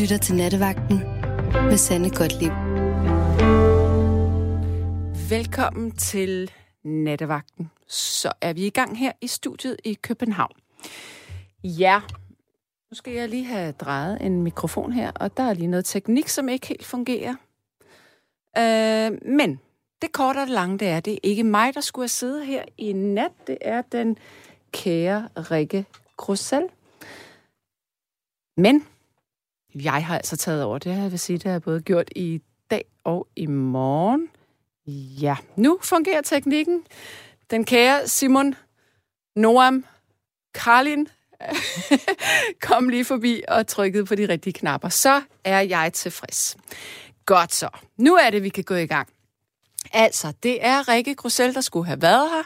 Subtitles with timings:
[0.00, 0.98] lytter til Nattevagten
[1.52, 2.52] med Sanne Godtlib.
[5.30, 6.50] Velkommen til
[6.84, 7.70] Nattevagten.
[7.86, 10.52] Så er vi i gang her i studiet i København.
[11.64, 12.00] Ja,
[12.90, 16.28] nu skal jeg lige have drejet en mikrofon her, og der er lige noget teknik,
[16.28, 17.34] som ikke helt fungerer.
[18.58, 19.60] Øh, men
[20.02, 22.46] det korte og det lange, det er, det er ikke mig, der skulle have siddet
[22.46, 23.32] her i nat.
[23.46, 24.18] Det er den
[24.72, 25.84] kære Rikke
[26.16, 26.62] Grussel.
[28.56, 28.86] Men
[29.82, 32.42] jeg har altså taget over det, jeg vil sige, det har jeg både gjort i
[32.70, 34.28] dag og i morgen.
[35.20, 36.82] Ja, nu fungerer teknikken.
[37.50, 38.54] Den kære Simon
[39.36, 39.84] Noam
[40.54, 41.08] Karlin
[42.68, 44.88] kom lige forbi og trykkede på de rigtige knapper.
[44.88, 46.56] Så er jeg tilfreds.
[47.26, 47.68] Godt så.
[47.96, 49.08] Nu er det, vi kan gå i gang.
[49.92, 52.42] Altså, det er Rikke Grussel, der skulle have været her,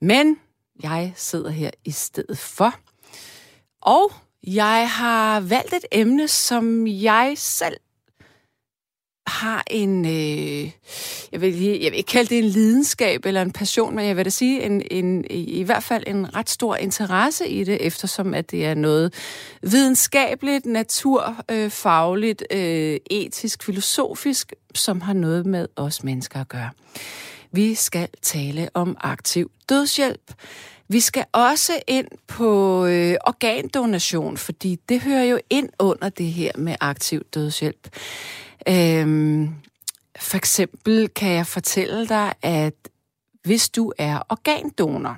[0.00, 0.40] men
[0.82, 2.74] jeg sidder her i stedet for.
[3.80, 4.12] Og
[4.46, 7.76] jeg har valgt et emne, som jeg selv
[9.26, 10.70] har en, øh,
[11.32, 14.24] jeg, vil, jeg vil ikke kalde det en lidenskab eller en passion, men jeg vil
[14.24, 18.50] da sige en, en, i hvert fald en ret stor interesse i det, eftersom at
[18.50, 19.14] det er noget
[19.62, 26.70] videnskabeligt, naturfagligt, øh, øh, etisk, filosofisk, som har noget med os mennesker at gøre.
[27.52, 30.32] Vi skal tale om aktiv dødshjælp.
[30.88, 36.52] Vi skal også ind på øh, organdonation, fordi det hører jo ind under det her
[36.58, 37.90] med aktiv dødshjælp.
[38.68, 39.54] Øhm,
[40.18, 42.74] for eksempel kan jeg fortælle dig, at
[43.42, 45.16] hvis du er organdonor,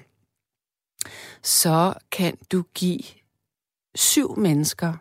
[1.43, 3.01] så kan du give
[3.95, 4.95] syv mennesker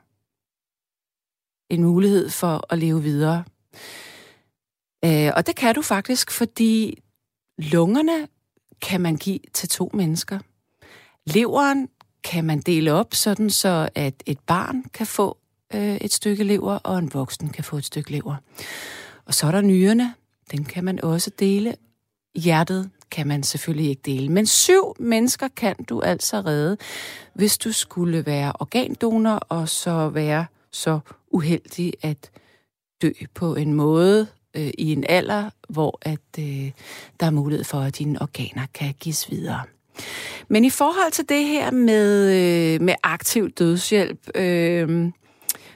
[1.70, 3.44] en mulighed for at leve videre.
[5.06, 7.04] Øh, og det kan du faktisk, fordi
[7.58, 8.28] lungerne
[8.81, 10.40] kan man give til to mennesker.
[11.33, 11.89] Leveren
[12.23, 15.38] kan man dele op, sådan så at et barn kan få
[15.73, 18.36] øh, et stykke lever, og en voksen kan få et stykke lever.
[19.25, 20.13] Og så er der nyrerne.
[20.52, 21.75] Den kan man også dele.
[22.35, 24.29] Hjertet kan man selvfølgelig ikke dele.
[24.29, 26.78] Men syv mennesker kan du altså redde,
[27.34, 31.00] hvis du skulle være organdonor og så være så
[31.31, 32.31] uheldig at
[33.02, 36.72] dø på en måde øh, i en alder, hvor at øh,
[37.19, 39.62] der er mulighed for, at dine organer kan gives videre.
[40.47, 45.12] Men i forhold til det her med, øh, med aktiv dødshjælp, øh,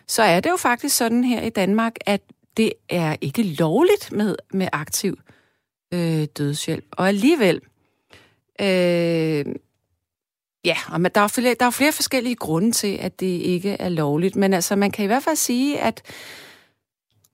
[0.08, 2.22] så er det jo faktisk sådan her i Danmark, at
[2.58, 5.18] det er ikke lovligt med, med aktiv
[5.94, 6.86] øh, dødshjælp.
[6.92, 7.62] Og alligevel,
[8.62, 9.46] øh,
[10.66, 13.90] ja, og der er, flere, der er flere forskellige grunde til, at det ikke er
[13.90, 14.36] lovligt.
[14.36, 16.02] Men altså, man kan i hvert fald sige, at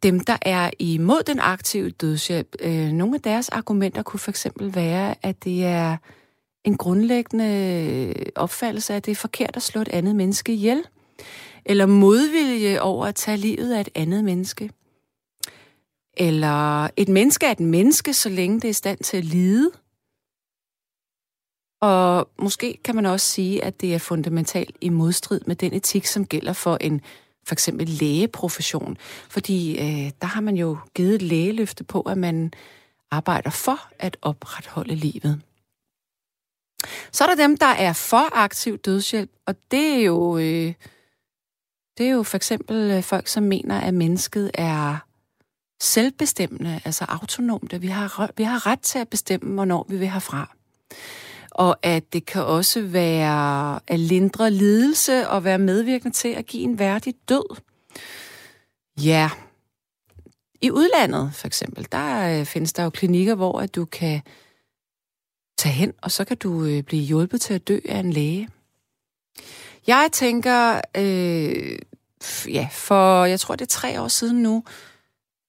[0.03, 4.75] dem, der er imod den aktive dødshjælp, øh, nogle af deres argumenter kunne for eksempel
[4.75, 5.97] være, at det er
[6.67, 7.45] en grundlæggende
[8.17, 10.83] øh, opfattelse af, at det er forkert at slå et andet menneske ihjel
[11.65, 14.71] eller modvilje over at tage livet af et andet menneske.
[16.17, 19.71] Eller et menneske er et menneske, så længe det er i stand til at lide.
[21.81, 26.05] Og måske kan man også sige, at det er fundamentalt i modstrid med den etik,
[26.05, 27.01] som gælder for en
[27.47, 28.97] for eksempel lægeprofession.
[29.29, 32.53] Fordi øh, der har man jo givet et lægeløfte på, at man
[33.11, 35.41] arbejder for at opretholde livet.
[37.11, 40.73] Så er der dem, der er for aktiv dødshjælp, og det er jo øh,
[41.97, 44.97] det er jo for eksempel øh, folk, som mener, at mennesket er
[45.81, 47.81] selvbestemmende, altså autonomt.
[47.81, 50.55] Vi har, vi har ret til at bestemme, hvornår vi vil herfra.
[51.51, 56.63] Og at det kan også være at lindre lidelse og være medvirkende til at give
[56.63, 57.55] en værdig død.
[59.01, 59.29] Ja,
[60.61, 64.21] i udlandet for eksempel, der øh, findes der jo klinikker, hvor at du kan
[65.57, 68.49] tage hen, og så kan du øh, blive hjulpet til at dø af en læge.
[69.87, 71.79] Jeg tænker, øh,
[72.47, 74.63] ja, for jeg tror, det er tre år siden nu,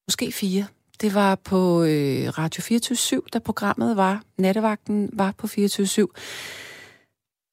[0.09, 0.67] måske fire.
[1.01, 6.09] Det var på øh, Radio 24 da programmet var, nattevagten var på 24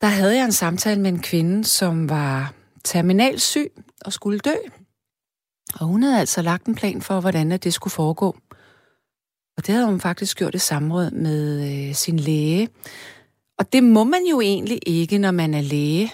[0.02, 2.54] Der havde jeg en samtale med en kvinde, som var
[2.84, 3.72] terminalsyg
[4.06, 4.56] og skulle dø.
[5.80, 8.38] Og hun havde altså lagt en plan for, hvordan det skulle foregå.
[9.58, 12.70] Og det havde hun faktisk gjort i samråd med øh, sin læge.
[13.58, 16.12] Og det må man jo egentlig ikke, når man er læge.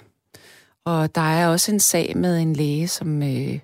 [0.86, 3.60] Og der er også en sag med en læge, som øh,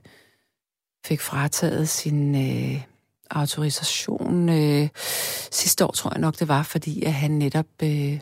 [1.05, 2.81] fik frataget sin øh,
[3.29, 4.89] autorisation øh,
[5.51, 8.19] sidste år, tror jeg nok det var, fordi at han netop øh,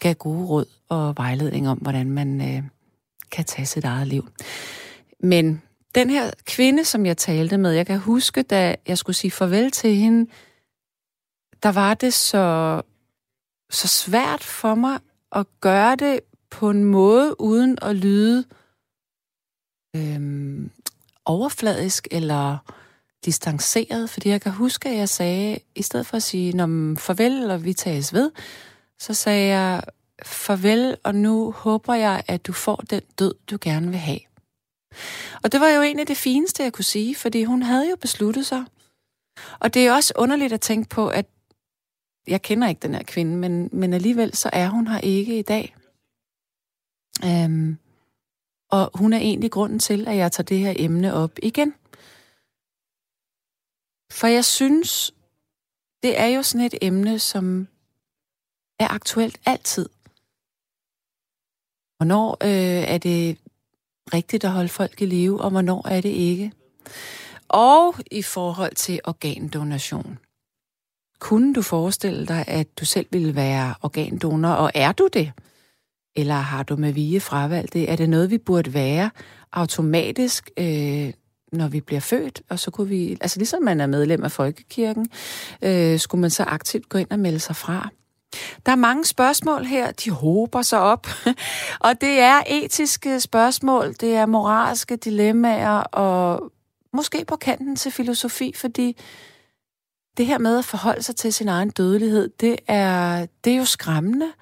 [0.00, 2.62] gav gode råd og vejledning om, hvordan man øh,
[3.30, 4.28] kan tage sit eget liv.
[5.22, 5.62] Men
[5.94, 9.70] den her kvinde, som jeg talte med, jeg kan huske, da jeg skulle sige farvel
[9.70, 10.30] til hende,
[11.62, 12.82] der var det så,
[13.70, 14.98] så svært for mig
[15.32, 16.20] at gøre det
[16.50, 18.44] på en måde uden at lyde
[19.96, 20.70] øhm,
[21.24, 22.58] overfladisk eller
[23.24, 27.50] distanceret, fordi jeg kan huske, at jeg sagde, i stedet for at sige, når farvel,
[27.50, 28.30] og vi tages ved,
[28.98, 29.82] så sagde jeg,
[30.22, 34.20] farvel, og nu håber jeg, at du får den død, du gerne vil have.
[35.42, 38.46] Og det var jo egentlig det fineste, jeg kunne sige, fordi hun havde jo besluttet
[38.46, 38.64] sig.
[39.60, 41.26] Og det er også underligt at tænke på, at
[42.30, 45.42] jeg kender ikke den her kvinde, men, men alligevel så er hun her ikke i
[45.42, 45.76] dag.
[47.24, 47.78] Øhm,
[48.70, 51.74] og hun er egentlig grunden til, at jeg tager det her emne op igen.
[54.12, 55.14] For jeg synes,
[56.02, 57.68] det er jo sådan et emne, som
[58.78, 59.88] er aktuelt altid.
[61.96, 63.38] Hvornår øh, er det
[64.14, 66.52] rigtigt at holde folk i live, og hvornår er det ikke?
[67.48, 70.18] Og i forhold til organdonation.
[71.20, 75.32] Kunne du forestille dig, at du selv ville være organdonor, og er du det?
[76.16, 77.90] Eller har du med vige fravalgt det?
[77.90, 79.10] Er det noget, vi burde være
[79.52, 81.12] automatisk, øh,
[81.52, 82.42] når vi bliver født?
[82.48, 85.06] Og så kunne vi, altså ligesom man er medlem af Folkekirken,
[85.62, 87.88] øh, skulle man så aktivt gå ind og melde sig fra?
[88.66, 91.06] Der er mange spørgsmål her, de håber sig op.
[91.86, 96.52] og det er etiske spørgsmål, det er moralske dilemmaer, og
[96.92, 98.96] måske på kanten til filosofi, fordi
[100.16, 103.64] det her med at forholde sig til sin egen dødelighed, det er, det er jo
[103.64, 104.32] skræmmende.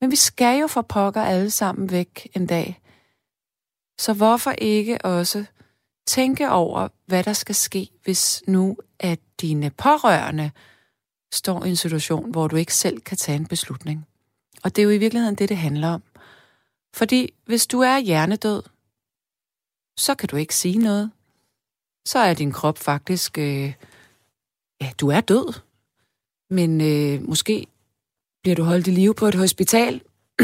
[0.00, 2.80] Men vi skal jo for pokker alle sammen væk en dag.
[3.98, 5.44] Så hvorfor ikke også
[6.06, 10.50] tænke over, hvad der skal ske, hvis nu at dine pårørende
[11.32, 14.06] står i en situation, hvor du ikke selv kan tage en beslutning.
[14.62, 16.02] Og det er jo i virkeligheden det, det handler om.
[16.94, 18.62] Fordi hvis du er hjernedød,
[19.96, 21.10] så kan du ikke sige noget.
[22.06, 23.74] Så er din krop faktisk, øh,
[24.80, 25.60] ja, du er død.
[26.50, 27.66] Men øh, måske
[28.42, 30.00] bliver du holdt i live på et hospital.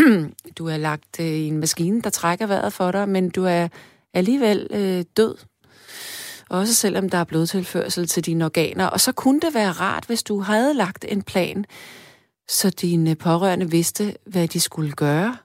[0.59, 3.69] du er lagt øh, i en maskine, der trækker vejret for dig, men du er
[4.15, 5.37] alligevel øh, død
[6.49, 8.87] også selvom der er blodtilførsel til dine organer.
[8.87, 11.65] Og så kunne det være rart, hvis du havde lagt en plan,
[12.49, 15.37] så dine pårørende vidste, hvad de skulle gøre.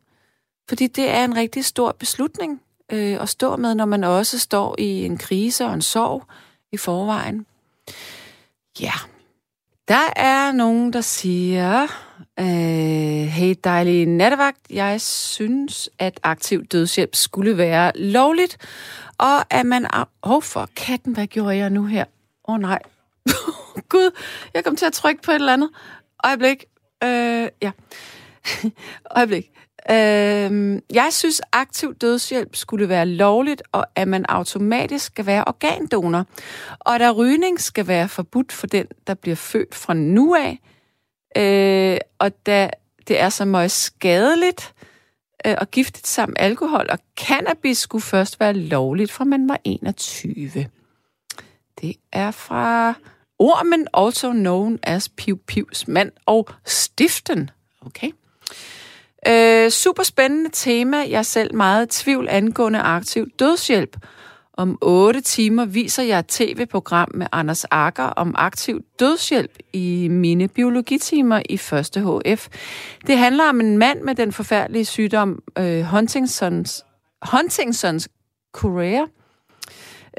[0.69, 2.61] Fordi det er en rigtig stor beslutning
[2.91, 6.23] øh, at stå med, når man også står i en krise og en sorg
[6.71, 7.45] i forvejen.
[8.79, 8.93] Ja,
[9.87, 11.81] der er nogen, der siger,
[12.39, 12.45] øh,
[13.27, 18.57] hey dejlig nattevagt, jeg synes, at aktiv dødshjælp skulle være lovligt,
[19.17, 19.87] og at man...
[19.95, 22.05] Åh, oh, for katten, hvad gjorde jeg nu her?
[22.47, 22.79] Åh, oh, nej.
[23.89, 24.11] Gud,
[24.53, 25.69] jeg kom til at trykke på et eller andet.
[26.23, 26.65] Øjeblik.
[27.03, 27.71] Øh, ja.
[29.17, 29.51] Øjeblik.
[29.89, 36.25] Øh, jeg synes, aktiv dødshjælp skulle være lovligt, og at man automatisk skal være organdonor.
[36.79, 40.59] Og at rygning skal være forbudt for den, der bliver født fra nu af.
[41.37, 42.69] Øh, og da
[43.07, 44.73] det er så meget skadeligt,
[45.45, 50.67] øh, og giftigt sammen alkohol og cannabis skulle først være lovligt, fra man var 21.
[51.81, 52.93] Det er fra
[53.39, 57.49] ormen, also known as Piu Pius mand og stiften.
[57.85, 58.11] Okay.
[59.27, 60.97] Øh, super spændende tema.
[60.97, 63.97] Jeg er selv meget tvivl angående aktiv dødshjælp.
[64.53, 70.47] Om otte timer viser jeg et tv-program med Anders Akker om aktiv dødshjælp i mine
[70.47, 72.47] biologitimer i første HF.
[73.07, 76.85] Det handler om en mand med den forfærdelige sygdom øh, Huntingtons,
[77.31, 78.09] Huntingtons
[78.57, 79.05] chorea.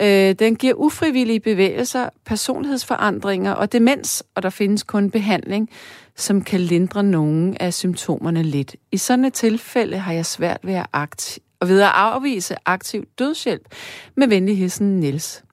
[0.01, 5.71] Øh, den giver ufrivillige bevægelser, personlighedsforandringer og demens, og der findes kun behandling,
[6.17, 8.77] som kan lindre nogle af symptomerne lidt.
[8.93, 13.75] I sådan et tilfælde har jeg svært ved at akti- og videre afvise aktiv dødshjælp.
[14.17, 15.45] Med venlig hilsen, Niels.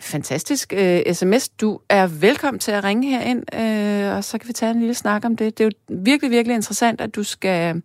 [0.00, 1.48] Fantastisk øh, sms.
[1.48, 4.94] Du er velkommen til at ringe herind, øh, og så kan vi tage en lille
[4.94, 5.58] snak om det.
[5.58, 7.82] Det er jo virkelig, virkelig interessant, at du skal,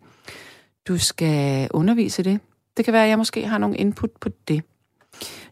[0.87, 2.39] du skal undervise det.
[2.77, 4.63] Det kan være, at jeg måske har nogle input på det.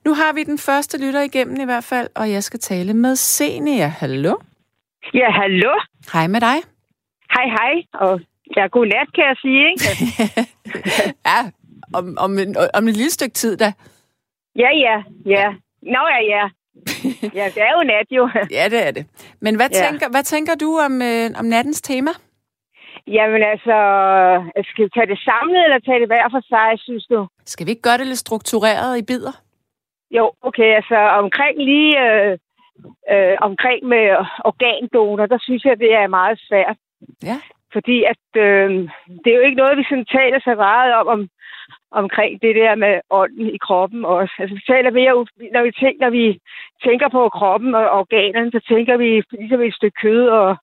[0.06, 3.16] Nu har vi den første lytter igennem i hvert fald, og jeg skal tale med
[3.16, 3.88] Senia.
[3.88, 4.36] Hallo?
[5.14, 5.72] Ja, hallo.
[6.14, 6.58] Hej med dig.
[7.36, 7.74] Hej, hej.
[7.94, 8.22] Og
[8.58, 9.84] ja, god nat, kan jeg sige, ikke?
[11.30, 11.40] ja,
[11.94, 13.74] om, om, en, om et lille stykke tid da.
[14.56, 15.48] Ja, ja, ja.
[15.82, 16.44] Nå ja, ja.
[17.40, 18.30] Ja, det er jo nat jo.
[18.52, 19.06] ja, det er det.
[19.42, 19.90] Men hvad, ja.
[19.90, 22.12] tænker, hvad tænker du om, øh, om nattens tema?
[23.08, 23.78] Jamen altså,
[24.70, 27.28] skal vi tage det samlet, eller tage det hver for sig, synes du?
[27.46, 29.49] Skal vi ikke gøre det lidt struktureret i bidder?
[30.12, 32.38] Jo, okay, altså omkring lige øh,
[33.14, 34.06] øh, omkring med
[34.46, 36.78] organdonor, der synes jeg, det er meget svært.
[37.24, 37.38] Ja.
[37.74, 38.70] Fordi at øh,
[39.24, 41.30] det er jo ikke noget, vi sådan taler så meget om, om
[41.92, 44.34] omkring det der med ånden i kroppen også.
[44.40, 46.40] Altså, vi taler mere, når vi, tænker, når vi
[46.84, 50.58] tænker på kroppen og organerne, så tænker vi ligesom et stykke kød, og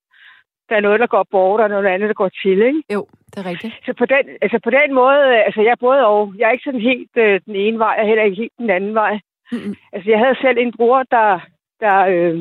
[0.68, 2.82] der er noget, der går bort, og noget andet, der går til, ikke?
[2.92, 3.74] Jo, det er rigtigt.
[3.86, 6.34] Så på den, altså på den måde, altså jeg er både og.
[6.38, 8.94] Jeg er ikke sådan helt øh, den ene vej, og heller ikke helt den anden
[8.94, 9.20] vej.
[9.52, 9.74] Mm-mm.
[9.92, 11.40] Altså, jeg havde selv en bror, der,
[11.80, 12.38] der, øh,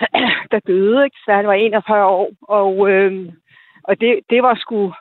[0.52, 1.16] der døde, ikke?
[1.24, 2.30] så han var 41 år.
[2.42, 3.32] Og, øh,
[3.84, 4.92] og det, det var sgu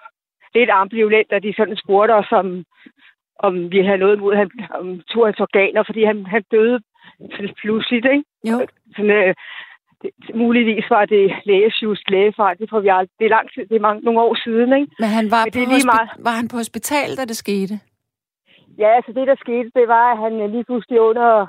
[0.55, 2.63] lidt ambivalent, at de sådan spurgte os, om,
[3.39, 4.49] om vi havde noget imod, han,
[4.79, 6.79] om tog hans organer, fordi han, han døde
[7.61, 8.23] pludseligt, ikke?
[8.49, 8.67] Jo.
[8.95, 9.35] Sådan, øh,
[10.01, 13.09] det, muligvis var det lægesjust lægefejl, det får vi aldrig.
[13.19, 14.91] Det er lang tid, det er mange, nogle år siden, ikke?
[14.99, 16.09] Men han var, Men på hospi- meget.
[16.19, 17.79] var han på hospital, da det skete?
[18.81, 21.47] Ja, altså det, der skete, det var, at han øh, lige pludselig under...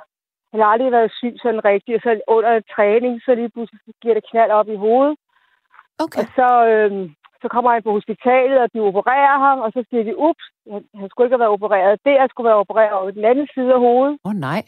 [0.53, 4.15] Han har aldrig været syg sådan rigtigt, og så under træning, så lige pludselig giver
[4.15, 5.17] det knald op i hovedet.
[6.05, 6.21] Okay.
[6.21, 7.11] Og så, øh,
[7.43, 10.83] så kommer han på hospitalet, og de opererer ham, og så siger de, ups, han,
[11.01, 13.73] han skulle ikke have været opereret der, han skulle være opereret over den anden side
[13.75, 14.19] af hovedet.
[14.25, 14.63] Åh oh, nej.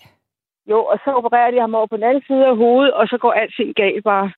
[0.70, 3.18] Jo, og så opererer de ham over på den anden side af hovedet, og så
[3.18, 4.32] går alting galt bare.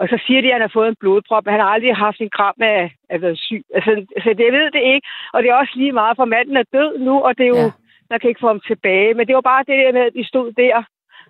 [0.00, 2.20] Og så siger de, at han har fået en blodprop, men han har aldrig haft
[2.20, 3.62] en gram af at være syg.
[3.74, 5.06] Altså, altså, det ved det ikke.
[5.32, 7.64] Og det er også lige meget, for manden er død nu, og det er jo,
[7.66, 7.70] ja.
[8.10, 9.14] man kan ikke få ham tilbage.
[9.14, 10.82] Men det var bare det der med, at de stod der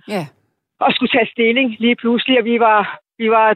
[0.08, 0.22] Ja.
[0.80, 3.46] og skulle tage stilling lige pludselig, og vi var, vi var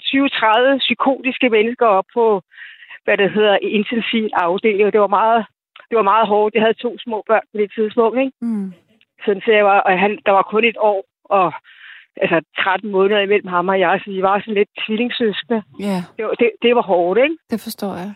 [0.75, 2.43] 20-30 psykotiske mennesker op på,
[3.05, 5.47] hvad det hedder, intensiv afdeling, og det var meget,
[5.91, 6.55] det var meget hårdt.
[6.55, 8.33] Jeg havde to små børn på det tidspunkt, ikke?
[8.41, 8.73] Mm.
[9.25, 11.53] Sådan, så jeg var, og han, der var kun et år, og
[12.17, 15.63] altså 13 måneder imellem ham og jeg, så vi var sådan lidt tvillingssøskende.
[15.81, 17.37] Ja, Det, var- det, det var hårdt, ikke?
[17.51, 18.13] det forstår jeg.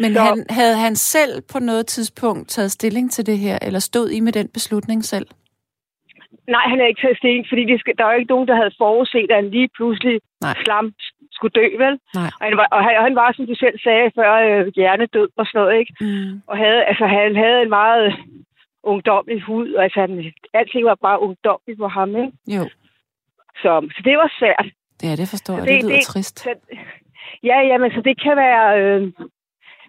[0.00, 3.78] Men Så- han, havde han selv på noget tidspunkt taget stilling til det her, eller
[3.78, 5.26] stod I med den beslutning selv?
[6.48, 8.74] Nej, han havde ikke taget stilling, fordi det skal, der var ikke nogen, der havde
[8.78, 10.54] forudset, at han lige pludselig Nej.
[10.64, 10.92] slam
[11.36, 11.94] skulle dø, vel?
[12.14, 12.30] Nej.
[12.40, 15.28] Og han var, og han, og han var, som du selv sagde før, øh, hjernedød
[15.38, 15.92] og sådan noget, ikke?
[16.00, 16.40] Mm.
[16.46, 18.06] Og havde, altså, han havde en meget
[18.82, 22.32] ungdommelig hud, og altså, han, alting var bare ungdommeligt på ham, ikke?
[22.56, 22.62] Jo,
[23.62, 24.66] Så, så det var svært.
[25.12, 25.62] er det forstår jeg.
[25.62, 26.38] Det- Det lyder det- trist.
[26.40, 26.50] Så,
[27.50, 28.80] ja, jamen, så det kan være...
[28.80, 29.00] Øh,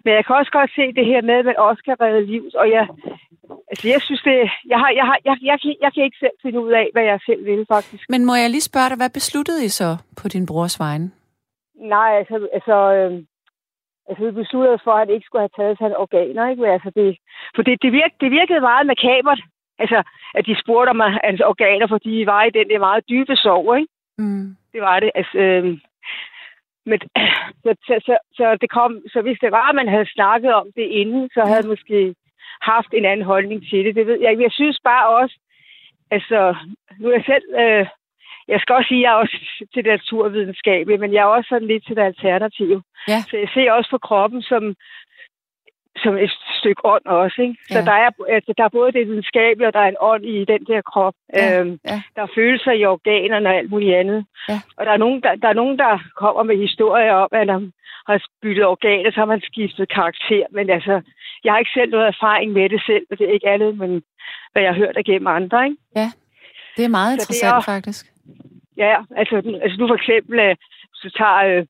[0.04, 2.44] men jeg kan også godt se det her med, at man også kan redde liv.
[2.54, 2.84] Og jeg,
[3.70, 4.36] altså, jeg synes det...
[4.72, 7.04] Jeg, har, jeg, har, jeg, jeg, kan, jeg kan ikke selv finde ud af, hvad
[7.04, 8.04] jeg selv vil, faktisk.
[8.08, 11.10] Men må jeg lige spørge dig, hvad besluttede I så på din brors vegne?
[11.94, 12.48] Nej, altså...
[12.56, 13.22] altså øh,
[14.08, 16.66] Altså, vi besluttede for, at han ikke skulle have taget hans organer, ikke?
[16.76, 17.06] Altså, det,
[17.54, 19.40] for det, det, virk, det virkede meget makabert,
[19.78, 20.02] altså,
[20.34, 23.78] at de spurgte om hans organer, fordi de var i den der meget dybe sorg,
[23.78, 23.92] ikke?
[24.18, 24.56] Mm.
[24.72, 25.10] Det var det.
[25.14, 25.78] Altså, øh,
[26.86, 26.98] men,
[27.64, 30.66] så, så, så, så, det kom, så hvis det var, at man havde snakket om
[30.76, 32.14] det inden, så havde jeg måske
[32.60, 33.94] haft en anden holdning til det.
[33.94, 34.40] Det ved jeg.
[34.40, 35.36] Jeg synes bare også,
[36.10, 36.54] altså,
[37.00, 37.86] nu er jeg selv, øh,
[38.48, 39.36] jeg skal også sige, at jeg er også
[39.72, 42.82] til det naturvidenskabelige, men jeg er også sådan lidt til det alternative.
[43.08, 43.20] Ja.
[43.30, 44.74] Så jeg ser også på kroppen som,
[46.02, 47.42] som et stykke ånd også.
[47.42, 47.56] Ikke?
[47.68, 47.84] Så Ja.
[47.84, 50.64] der, er, altså, der er både det videnskabelige, og der er en ånd i den
[50.70, 51.14] der krop.
[51.34, 52.02] Ja, Øhm, ja.
[52.16, 54.26] Der er følelser i organerne og alt muligt andet.
[54.48, 54.58] Ja.
[54.76, 57.72] Og der er, nogen, der, der er nogen, der kommer med historier om, at man
[58.08, 60.44] har byttet organer, så har man skiftet karakter.
[60.50, 61.00] Men altså,
[61.44, 64.02] jeg har ikke selv noget erfaring med det selv, og det er ikke andet, men
[64.52, 65.64] hvad jeg har hørt gennem andre.
[65.64, 65.76] Ikke?
[66.76, 68.06] Det er meget Så det interessant, er- faktisk.
[68.76, 70.56] Ja, altså, altså nu for eksempel, øh,
[71.02, 71.66] du tager øh,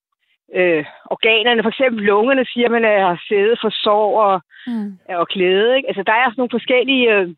[0.54, 4.98] øh, organerne, for eksempel lungerne, siger man, at har sæde for sorg og, Mm.
[5.08, 5.76] og glæde.
[5.76, 5.88] Ikke?
[5.88, 7.28] Altså, der er sådan nogle forskellige øh,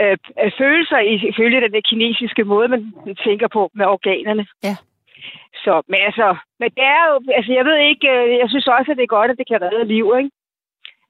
[0.00, 2.94] øh, øh, følelser i, ifølge den der kinesiske måde, man
[3.24, 4.46] tænker på med organerne.
[4.64, 4.74] Ja.
[5.64, 8.90] Så, men altså, men det er jo, altså, jeg ved ikke, øh, jeg synes også,
[8.90, 10.30] at det er godt, at det kan redde liv, ikke?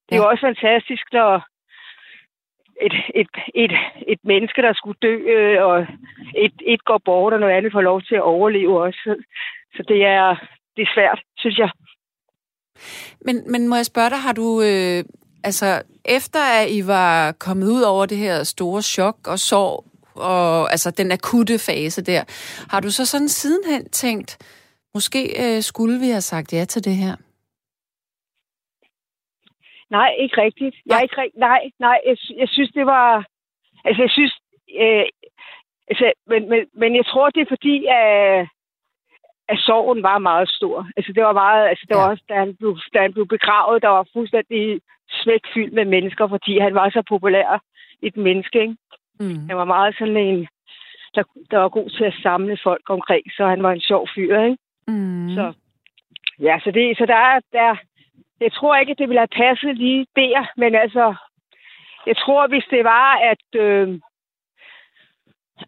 [0.09, 0.23] Det er Ja.
[0.23, 1.33] jo også fantastisk, når
[2.87, 3.73] et, et, et,
[4.07, 5.87] et menneske, der skulle dø, øh, og
[6.37, 8.99] et, et går bort, og noget andet får lov til at overleve også.
[9.05, 9.17] Så,
[9.77, 10.37] så det er,
[10.77, 11.71] det er svært, synes jeg.
[13.21, 14.63] Men, men må jeg spørge dig, har du...
[14.63, 15.05] Øh,
[15.45, 20.71] altså, efter at I var kommet ud over det her store chok og sorg, og
[20.71, 22.23] altså den akutte fase der,
[22.71, 24.39] har du så sådan sidenhen tænkt,
[24.95, 27.17] måske øh, skulle vi have sagt ja til det her?
[29.91, 30.77] Nej, ikke rigtigt.
[30.87, 33.27] Jeg ikke rigt- nej, nej, jeg, jeg synes, det var...
[33.85, 34.33] Altså, jeg synes...
[34.81, 35.07] Øh,
[35.91, 38.49] altså, men, men, men jeg tror, det er fordi, at,
[39.49, 40.87] at sorgen var meget stor.
[40.97, 41.69] Altså, det var meget...
[41.69, 42.01] Altså, det Ja.
[42.01, 46.29] var også, da han, blev, da han blev begravet, der var fuldstændig smækfyldt med mennesker,
[46.29, 47.61] fordi han var så populær
[48.03, 48.77] et menneske, ikke?
[49.21, 49.49] Mm.
[49.49, 50.49] Han var meget sådan en,
[51.15, 54.41] der, der var god til at samle folk omkring, så han var en sjov fyr,
[54.41, 54.57] ikke?
[54.89, 55.35] Mm.
[55.35, 55.53] Så,
[56.41, 57.77] ja, så, det, så der er, der,
[58.41, 61.15] jeg tror ikke, at det ville have passet lige der, men altså,
[62.07, 63.89] jeg tror, hvis det var, at, øh,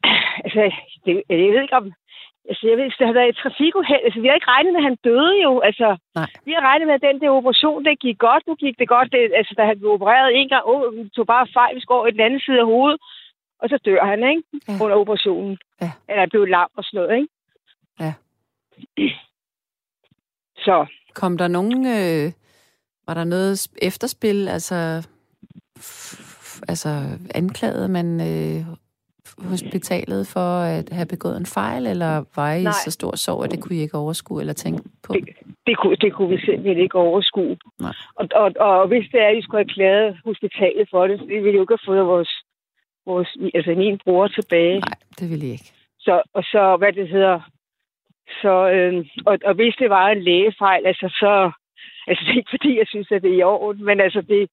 [0.45, 0.73] altså,
[1.05, 1.93] det, jeg ved ikke om,
[2.49, 4.81] altså, jeg ved, hvis det havde været et trafikuheld, altså, vi har ikke regnet med,
[4.83, 5.89] at han døde jo, altså,
[6.19, 6.31] Nej.
[6.47, 9.09] vi har regnet med, at den der operation, det gik godt, nu gik det godt,
[9.13, 12.07] det, altså, da han blev opereret en gang, oh, vi tog bare fejl, vi skår
[12.07, 12.99] i den anden side af hovedet,
[13.63, 14.75] og så dør han, ikke, Ja.
[14.85, 15.59] under operationen.
[15.83, 15.91] Ja.
[16.09, 17.29] Eller han blev lam og sådan noget, ikke?
[18.05, 18.13] Ja.
[20.67, 21.87] Så, Kom der nogen...
[21.87, 22.33] Øh,
[23.07, 24.49] var der noget sp- efterspil?
[24.49, 25.09] Altså,
[26.69, 26.89] altså
[27.35, 28.67] anklagede man øh,
[29.53, 32.73] hospitalet for at have begået en fejl, eller var I Nej.
[32.85, 35.13] så stor sorg, at det kunne I ikke overskue eller tænke på?
[35.13, 35.29] Det,
[35.67, 37.57] det, kunne, det kunne vi simpelthen ikke overskue.
[37.81, 37.95] Nej.
[38.15, 41.25] Og, og, og hvis det er, at vi skulle have klaget hospitalet for det, så
[41.25, 42.33] ville vi jo ikke have fået vores,
[43.07, 44.79] vores altså min bror tilbage.
[44.81, 45.73] Nej, det ville I ikke.
[46.01, 47.41] Så, og så, hvad det hedder,
[48.43, 51.51] så, øh, og, og hvis det var en lægefejl, altså så,
[52.07, 54.51] altså det er ikke fordi, jeg synes, at det er i orden, men altså det,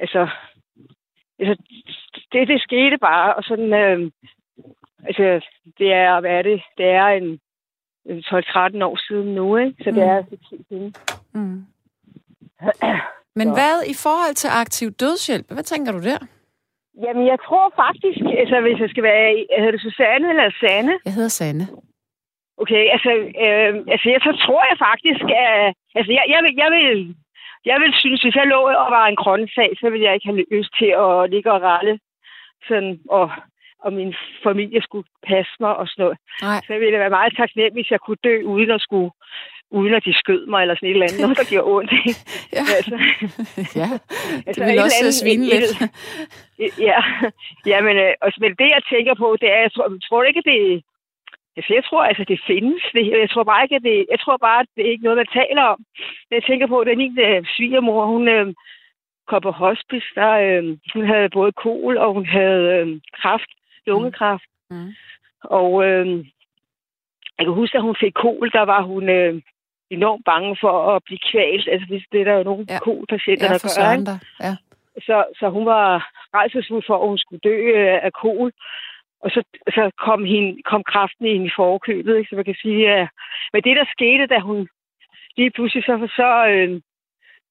[0.00, 0.28] altså,
[1.38, 1.62] altså
[2.32, 4.10] det, det skete bare, og sådan, øh,
[5.06, 5.46] altså
[5.78, 7.40] det er, hvad er det, det er en,
[8.10, 9.74] en 12-13 år siden nu, ikke?
[9.84, 10.08] Så det Mm.
[10.08, 10.94] er altså tid siden.
[11.34, 11.66] Mm.
[13.38, 13.52] Men Så.
[13.58, 15.46] hvad i forhold til aktiv dødshjælp?
[15.52, 16.18] Hvad tænker du der?
[17.04, 20.94] Jamen, jeg tror faktisk, altså hvis jeg skal være, hedder det Susanne eller Sanne?
[21.04, 21.66] Jeg hedder Sanne.
[22.62, 23.10] Okay, altså,
[23.44, 26.88] øh, altså jeg, så tror jeg faktisk, at altså, jeg, jeg, vil, jeg, vil,
[27.70, 30.44] jeg vil synes, hvis jeg lå og var en grøntsag, så ville jeg ikke have
[30.56, 31.98] lyst til at ligge og ralle,
[32.68, 33.26] sådan, og,
[33.84, 34.14] og min
[34.46, 36.18] familie skulle passe mig og sådan noget.
[36.42, 36.60] Nej.
[36.66, 39.10] Så ville det være meget taknemmelig, hvis jeg kunne dø, uden at skulle
[39.70, 41.92] uden at de skød mig, eller sådan et eller andet, noget, der gjorde ondt.
[42.56, 42.96] Ja, altså,
[43.80, 43.88] ja.
[44.36, 46.78] det altså, vil et også andet- svine et- lidt.
[46.88, 46.98] Ja,
[47.72, 50.22] ja men, øh, og, men det, jeg tænker på, det er, jeg tror, jeg tror
[50.28, 50.82] ikke, at det...
[51.56, 52.82] Altså, jeg tror, altså, det findes.
[52.94, 54.06] Jeg tror bare ikke, at det...
[54.10, 55.78] Jeg tror bare, at det er ikke noget, man taler om.
[56.30, 58.54] Jeg tænker på, at min øh, svigermor, hun øh,
[59.26, 63.50] kom på hospice, der, øh, hun havde både kol, og hun havde øh, kræft,
[63.86, 64.48] lungekræft.
[64.70, 64.90] Mm.
[65.40, 66.06] Og øh,
[67.38, 69.42] jeg kan huske, at hun fik kol, der var hun øh,
[69.90, 71.68] enormt bange for at blive kvalt.
[71.68, 72.78] Altså, hvis det er der jo nogle Ja.
[72.78, 73.92] kolpatienter, Ja, der gør.
[73.92, 74.26] ikke?
[74.40, 74.54] Ja.
[75.06, 78.52] Så, så hun var rejselsfuld for, at hun skulle dø øh, af kol.
[79.26, 79.40] Og så,
[79.76, 82.28] så kom, hende, kom kraften ind i forkøbet, ikke?
[82.28, 83.08] så man kan sige, at
[83.52, 84.68] men det, der skete, da hun
[85.36, 86.80] lige pludselig, så, så, øh,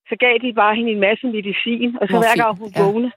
[0.10, 2.84] så gav de bare hende en masse medicin, og så hver Morfin, gang hun ja.
[2.84, 3.12] vågnede,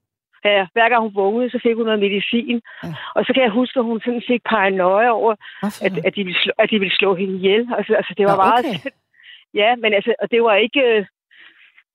[0.44, 2.60] ja, hver gang hun vågnede, så fik hun noget medicin.
[2.84, 2.88] Ja.
[3.16, 5.84] Og så kan jeg huske, at hun sådan fik paranoia over, Hvorfor?
[5.86, 7.62] at, at, de ville slå, at de ville slå hende ihjel.
[7.78, 8.64] Altså, altså det var Nå, meget...
[8.64, 8.90] okay.
[9.60, 10.80] Ja, men altså, og det var ikke...
[10.80, 11.06] øh,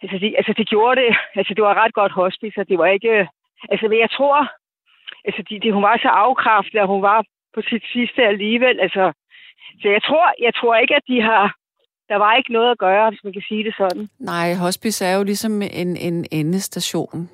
[0.04, 1.16] Altså, de, altså, det gjorde det...
[1.40, 3.10] Altså, det var ret godt hospice, og det var ikke...
[3.20, 3.28] øh,
[3.72, 4.38] Altså, men jeg tror...
[5.26, 7.20] Altså, de, de, hun var så afkræftet, og hun var
[7.56, 8.80] på sit sidste alligevel.
[8.80, 9.04] Altså,
[9.82, 11.56] så jeg tror, jeg tror ikke, at de har...
[12.10, 14.10] Der var ikke noget at gøre, hvis man kan sige det sådan.
[14.20, 17.30] Nej, hospice er jo ligesom en, en endestation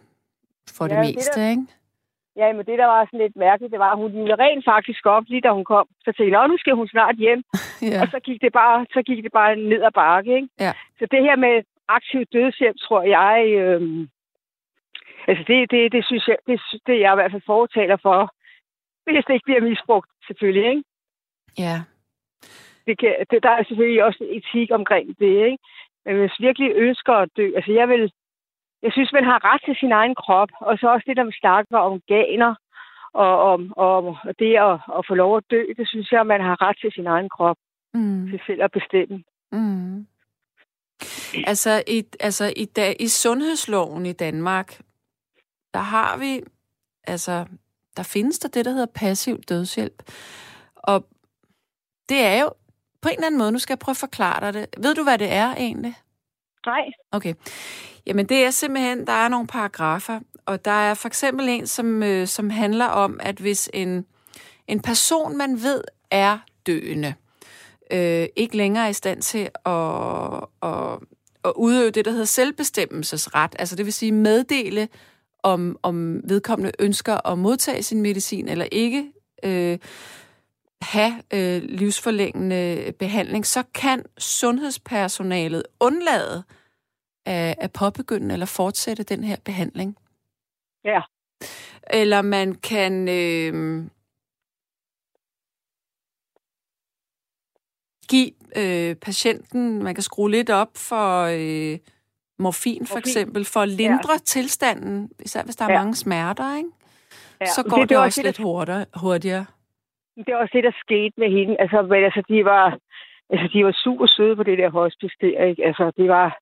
[0.77, 1.65] for det Ja, det meste, der- ikke?
[2.35, 5.05] Ja, men det, der var sådan lidt mærkeligt, det var, at hun ville rent faktisk
[5.05, 5.87] op, lige da hun kom.
[5.99, 7.43] Så tænkte jeg, "Nå, nu skal hun snart hjem.
[7.91, 8.01] Ja.
[8.01, 10.47] Og så gik det bare, så gik det bare ned ad bakke, ikke?
[10.59, 10.73] Ja.
[10.99, 11.55] Så det her med
[11.87, 13.81] aktiv dødshjælp, tror jeg, øh,
[15.29, 18.19] altså det, det, det synes jeg, det, det er jeg i hvert fald fortaler for,
[19.05, 20.83] hvis det ikke bliver misbrugt, selvfølgelig, ikke?
[21.57, 21.75] ja.
[22.87, 25.57] Det kan, det, der er selvfølgelig også etik omkring det, ikke?
[26.05, 28.11] Men hvis virkelig ønsker at dø, altså jeg vil,
[28.83, 31.41] jeg synes, man har ret til sin egen krop, og så også det, der vi
[31.41, 32.55] snakker om organer,
[33.13, 36.41] og om og, og det at, at få lov at dø, det synes jeg, man
[36.41, 37.57] har ret til sin egen krop,
[37.93, 38.29] Mm.
[38.29, 39.23] til selv at bestemme.
[39.51, 40.07] Mm.
[41.47, 44.81] Altså, i, altså i, da, i sundhedsloven i Danmark,
[45.73, 46.41] der har vi,
[47.03, 47.45] altså,
[47.97, 50.11] der findes der det, der hedder passiv dødshjælp.
[50.75, 51.07] Og
[52.09, 52.53] det er jo
[53.01, 54.83] på en eller anden måde, nu skal jeg prøve at forklare dig det.
[54.83, 55.95] Ved du, hvad det er egentlig?
[56.65, 57.33] Nej, Okay.
[58.05, 62.03] Jamen, det er simpelthen, der er nogle paragrafer, og der er for eksempel en, som,
[62.03, 64.05] øh, som handler om, at hvis en,
[64.67, 67.13] en person, man ved er døende,
[67.91, 70.99] øh, ikke længere er i stand til at, at,
[71.45, 74.87] at udøve det, der hedder selvbestemmelsesret, altså det vil sige meddele,
[75.43, 79.79] om, om vedkommende ønsker at modtage sin medicin eller ikke, øh,
[80.81, 86.43] have øh, livsforlængende behandling, så kan sundhedspersonalet undlade
[87.25, 89.97] at, at påbegynde eller fortsætte den her behandling.
[90.83, 91.01] ja.
[91.93, 93.85] Eller man kan øh,
[98.09, 101.79] give øh, patienten, man kan skrue lidt op for øh,
[102.39, 102.99] morfin for Morfin.
[102.99, 104.17] eksempel, for at lindre ja.
[104.25, 105.77] tilstanden, især hvis der er Ja.
[105.79, 106.69] mange smerter, ikke?
[107.41, 107.45] ja.
[107.45, 108.85] så går det, det var også det, lidt hurtigere.
[108.95, 109.45] hurtigere.
[110.15, 111.55] Det var også det, der skete med hende.
[111.59, 112.77] Altså, men, altså, de var,
[113.29, 115.65] altså, de var super søde på det der hospice der, ikke?
[115.65, 116.37] Altså, det var...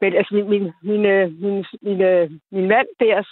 [0.00, 3.22] Men altså, min, min, min, øh, min, min, øh, min mand der,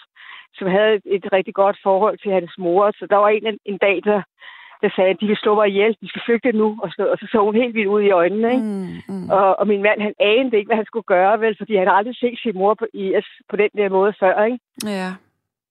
[0.55, 3.79] som havde et, et rigtig godt forhold til hans mor, så der var en, en
[3.79, 4.23] dag, der,
[4.83, 7.19] der sagde, at de vil slå mig ihjel, de skal flygte nu, og så, og
[7.19, 8.65] så så hun helt vildt ud i øjnene, ikke?
[8.65, 9.31] Mm, mm.
[9.31, 11.95] Og, og min mand, han anede ikke, hvad han skulle gøre, vel, fordi han har
[11.95, 14.59] aldrig set sin mor på IS på den der måde før, ikke?
[14.85, 15.11] Ja.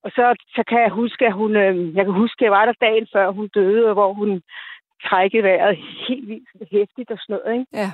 [0.04, 2.66] Og så, så kan jeg huske, at hun, øh, jeg kan huske, at jeg var
[2.66, 4.42] der dagen før hun døde, hvor hun
[5.06, 7.66] trækkede vejret helt vildt hæftigt og sådan noget, ikke?
[7.74, 7.92] Ja.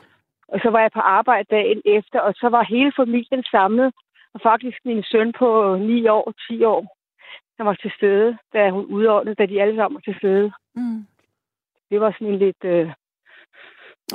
[0.47, 3.93] Og så var jeg på arbejde dagen efter, og så var hele familien samlet.
[4.33, 6.81] Og faktisk min søn på 9 år, 10 år,
[7.57, 10.51] der var til stede, da hun udordnede, da de alle sammen var til stede.
[10.75, 11.05] Mm.
[11.89, 12.63] Det var sådan en lidt...
[12.63, 12.87] Øh,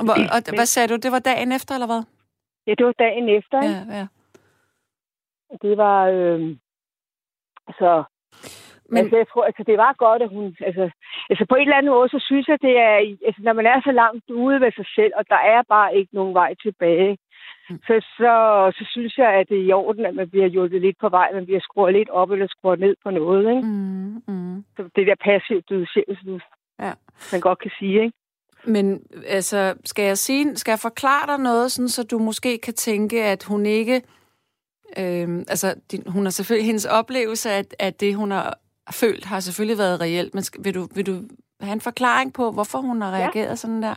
[0.05, 0.95] Hvor, og hvad sagde du?
[0.95, 2.03] Det var dagen efter, eller hvad?
[2.67, 3.75] ja, det var dagen efter, ikke?
[3.91, 4.07] Ja, ja.
[5.61, 5.99] Det var...
[6.07, 6.39] Øh,
[7.67, 8.03] altså,
[8.91, 10.55] Men- Men, altså, jeg tror, altså, det var godt, at hun...
[10.67, 10.89] Altså,
[11.29, 12.95] altså, på en eller anden måde, så synes jeg, det er...
[13.27, 16.15] Altså, når man er så langt ude ved sig selv, og der er bare ikke
[16.15, 17.17] nogen vej tilbage.
[17.87, 18.31] Så, så,
[18.77, 21.27] så synes jeg, at det er i orden, at man bliver hjulpet lidt på vej,
[21.33, 23.67] man bliver skruet lidt op eller skruet ned på noget, ikke?
[23.67, 24.63] Mm, mm.
[24.77, 26.41] Så det der passivt dødshjælp,
[26.79, 26.91] Ja.
[27.31, 28.17] man godt kan sige, ikke?
[28.65, 32.73] Men altså, skal jeg sige, skal jeg forklare dig noget, sådan, så du måske kan
[32.73, 33.95] tænke, at hun ikke...
[34.97, 38.57] Øh, altså, din, hun har selvfølgelig hendes oplevelse af, at det, hun har
[38.91, 40.33] følt, har selvfølgelig været reelt.
[40.33, 41.13] Men skal, vil, du, vil du
[41.61, 43.23] have en forklaring på, hvorfor hun har Ja.
[43.23, 43.93] reageret sådan der?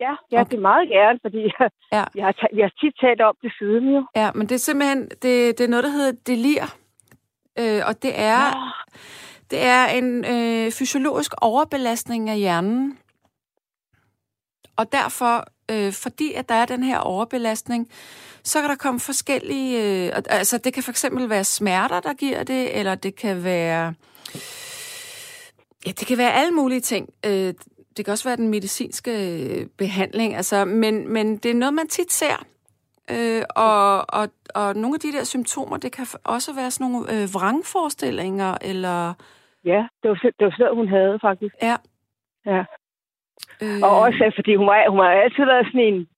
[0.00, 0.50] Ja, ja okay.
[0.50, 2.04] det er meget gerne, fordi jeg, Ja.
[2.14, 4.06] jeg, har, jeg har tit talt om det siden, jo.
[4.16, 6.76] Ja, men det er simpelthen det, det er noget, der hedder delir.
[7.58, 8.40] Øh, og det er,
[9.50, 12.98] det er en øh, fysiologisk overbelastning af hjernen.
[14.76, 17.88] Og derfor, øh, fordi at der er den her overbelastning,
[18.44, 20.06] så kan der komme forskellige...
[20.06, 23.94] Øh, altså, det kan for eksempel være smerter, der giver det, eller det kan være...
[25.86, 27.08] Ja, det kan være alle mulige ting.
[27.26, 27.54] Øh,
[27.96, 31.88] det kan også være den medicinske øh, behandling, altså, men, men det er noget, man
[31.88, 32.44] tit ser.
[33.10, 37.06] Øh, og, og, og nogle af de der symptomer, det kan også være sådan nogle
[37.12, 39.14] øh, vrangforestillinger, eller...
[39.64, 41.54] Ja, det var, det var sådan noget, hun havde, faktisk.
[41.62, 41.76] Ja.
[42.46, 42.64] Ja.
[43.62, 46.08] Øh, Og også, fordi hun, var, hun har altid været sådan en,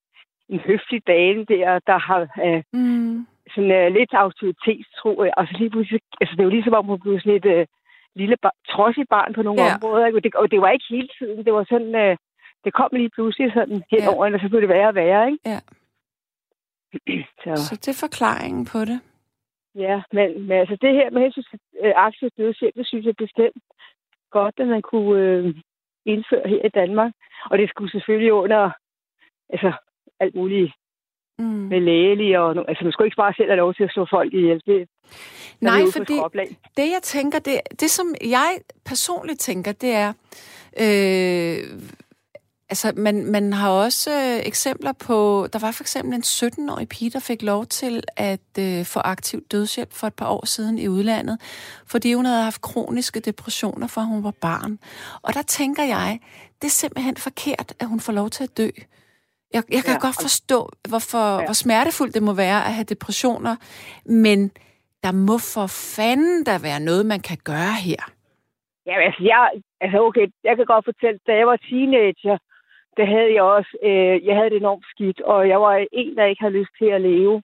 [0.49, 5.23] en høflig dame der, der har øh, Mm, sådan øh, lidt autoritetstro.
[5.23, 7.65] øh, Og så lige pludselig, altså det var ligesom om, hun blev sådan et øh,
[8.17, 9.75] lille bar, trodsigt barn på nogle Ja.
[9.75, 10.05] områder.
[10.05, 10.17] Ikke?
[10.17, 11.45] Og, det, og det var ikke hele tiden.
[11.45, 12.17] Det var sådan, øh,
[12.63, 14.09] det kom lige pludselig sådan hen Ja.
[14.13, 15.39] over og så blev det værre og værre, ikke?
[15.51, 15.59] Ja.
[17.43, 18.99] Så, så det er forklaringen på det.
[19.75, 23.15] ja, men, men altså det her med hensyn til øh, aktiv dødshjælp, det synes jeg
[23.17, 23.63] bestemt
[24.31, 25.55] godt, at man kunne øh,
[26.05, 27.11] indføre her i Danmark.
[27.51, 28.71] Og det skulle selvfølgelig under
[29.49, 29.71] altså,
[30.19, 30.73] alt muligt
[31.39, 31.45] Mm.
[31.45, 34.33] med lægelige og altså man skulle ikke bare selv have lov til at slå folk
[34.33, 34.61] ihjel.
[34.65, 34.89] Det,
[35.61, 36.19] Nej, fordi
[36.77, 40.13] det jeg tænker, det, det som jeg personligt tænker, det er,
[40.79, 41.79] øh,
[42.69, 47.09] altså man, man har også øh, eksempler på, der var for eksempel en 17-årig pige,
[47.09, 50.87] der fik lov til at øh, få aktiv dødshjælp for et par år siden i
[50.87, 51.37] udlandet,
[51.87, 54.79] fordi hun havde haft kroniske depressioner, fra hun var barn.
[55.21, 56.19] Og der tænker jeg,
[56.61, 58.69] det er simpelthen forkert, at hun får lov til at dø.
[59.53, 60.05] Jeg, jeg kan ja.
[60.07, 61.45] Godt forstå, hvorfor, ja.
[61.45, 63.55] Hvor smertefuldt det må være at have depressioner,
[64.05, 64.39] men
[65.03, 68.01] der må for fanden der være noget, man kan gøre her.
[68.85, 69.49] Ja, altså, jeg,
[69.81, 72.37] altså okay, jeg kan godt fortælle, da jeg var teenager,
[72.97, 76.25] der havde jeg også, øh, jeg havde det enormt skidt, og jeg var en, der
[76.25, 77.41] ikke havde lyst til at leve.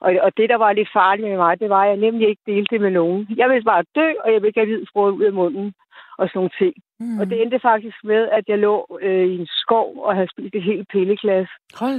[0.00, 2.42] Og, og det, der var lidt farligt med mig, det var, at jeg nemlig ikke
[2.46, 3.28] delte det med nogen.
[3.36, 5.74] Jeg ville bare dø, og jeg ville ikke have ud af munden
[6.18, 6.74] og sådan nogle ting.
[7.00, 7.18] Mm.
[7.20, 10.54] Og det endte faktisk med, at jeg lå øh, i en skov og havde spist
[10.54, 11.48] et helt pilleglas.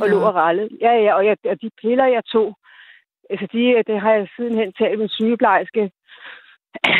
[0.01, 0.69] Og lå og rallede.
[0.81, 2.57] Ja, ja, og, jeg, og de piller, jeg tog,
[3.29, 5.91] altså de, det har jeg sidenhen talt med en sygeplejerske,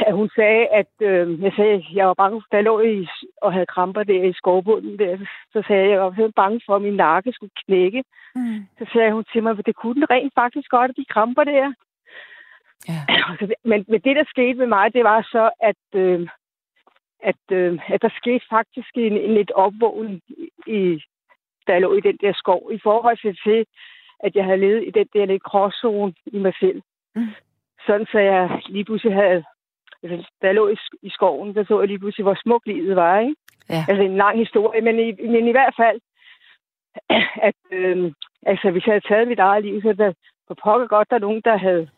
[0.08, 3.08] at hun sagde, at øh, jeg sagde, jeg var bange, da jeg lå i,
[3.42, 5.18] og havde kramper der i skovbunden der,
[5.54, 8.04] så sagde jeg, jeg var simpelthen bange for, at min nakke skulle knække.
[8.36, 8.66] Mm.
[8.78, 11.44] Så sagde hun til mig, at det kunne den rent faktisk godt, at de kramper
[11.44, 11.74] der.
[12.88, 13.02] Ja.
[13.70, 16.28] Men, men det, der skete med mig, det var så, at, øh,
[17.23, 20.21] at, øh, at der skete faktisk en, en lidt opvågning,
[20.67, 21.03] i,
[21.67, 23.65] jeg lå i den der skov, i forhold til, til
[24.19, 26.82] at jeg havde levet i den der lidt gråzone i mig selv.
[27.15, 27.27] Mm.
[27.86, 29.43] Sådan så jeg lige pludselig havde,
[30.03, 32.95] altså, da jeg lå i, i skoven, der så jeg lige pludselig, hvor smukt livet
[32.95, 33.36] var, ikke?
[33.69, 33.86] Ja.
[33.89, 35.99] Altså en lang historie, men i, men i hvert fald,
[37.49, 38.12] at øh,
[38.45, 40.13] altså, hvis jeg havde taget mit eget liv, så er der
[40.47, 41.89] på pokker godt, der er nogen, der havde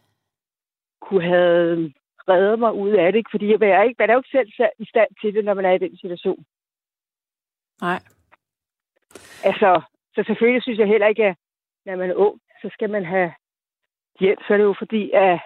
[1.02, 1.94] kunne have
[2.30, 3.34] reddet mig ud af det, ikke?
[3.34, 5.66] fordi jeg er, ikke, man er jo ikke selv i stand til det, når man
[5.66, 6.46] er i den situation.
[7.82, 8.00] Nej.
[9.44, 9.82] Altså,
[10.16, 11.36] så selvfølgelig synes jeg heller ikke, at
[11.86, 13.32] når man er ung, så skal man have
[14.20, 14.40] hjælp.
[14.48, 15.40] Så er det jo fordi, at,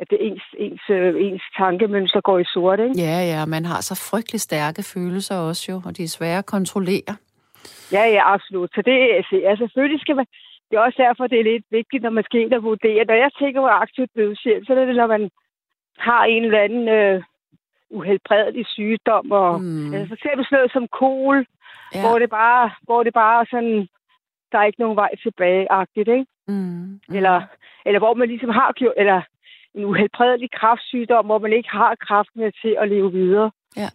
[0.00, 2.94] at det ens, ens, øh, ens tankemønster går i sort, ikke?
[3.06, 6.46] Ja, ja, man har så frygtelig stærke følelser også jo, og de er svære at
[6.46, 7.12] kontrollere.
[7.92, 8.70] Ja, ja, absolut.
[8.74, 10.26] Så det altså, ja, selvfølgelig skal man...
[10.70, 13.04] Det er også derfor, det er lidt vigtigt, når man skal ind og vurdere.
[13.04, 15.30] Når jeg tænker på aktivt dødshjælp, så er det, når man
[15.98, 17.22] har en eller anden øh,
[17.90, 19.32] uhelbredelig sygdom.
[19.32, 19.94] Og, Mm.
[19.94, 21.46] altså, for eksempel sådan noget som kol,
[21.94, 21.98] Ja.
[21.98, 22.08] ja.
[22.08, 23.88] hvor, det bare, hvor det bare sådan,
[24.52, 26.26] der er ikke nogen vej tilbage-agtigt, ikke?
[26.48, 26.54] Mm.
[26.54, 27.00] Mm.
[27.16, 27.42] Eller,
[27.86, 29.22] eller hvor man ligesom har gjort, eller
[29.74, 33.50] en uhelbredelig kraftsygdom, hvor man ikke har kraften til at leve videre.
[33.76, 33.88] Ja.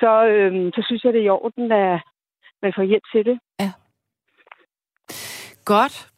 [0.00, 2.00] Så, øhm, så synes jeg, det er i orden, at
[2.62, 3.38] man får hjælp til det.
[5.64, 6.08] Godt.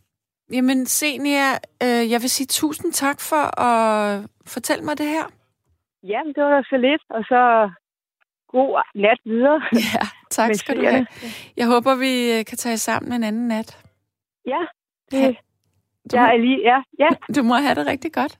[0.52, 5.24] Jamen, Senia, øh, jeg vil sige tusind tak for at fortælle mig det her.
[6.02, 7.70] Jamen, det var da så lidt, og så
[8.48, 9.60] god nat videre.
[9.94, 11.06] Ja, tak skal du have.
[11.56, 13.78] Jeg håber, vi øh, kan tage sammen en anden nat.
[14.46, 14.60] Ja,
[15.12, 15.36] Ha- det,
[16.12, 18.38] Du, jeg er lige, ja, ja, du må have det rigtig godt.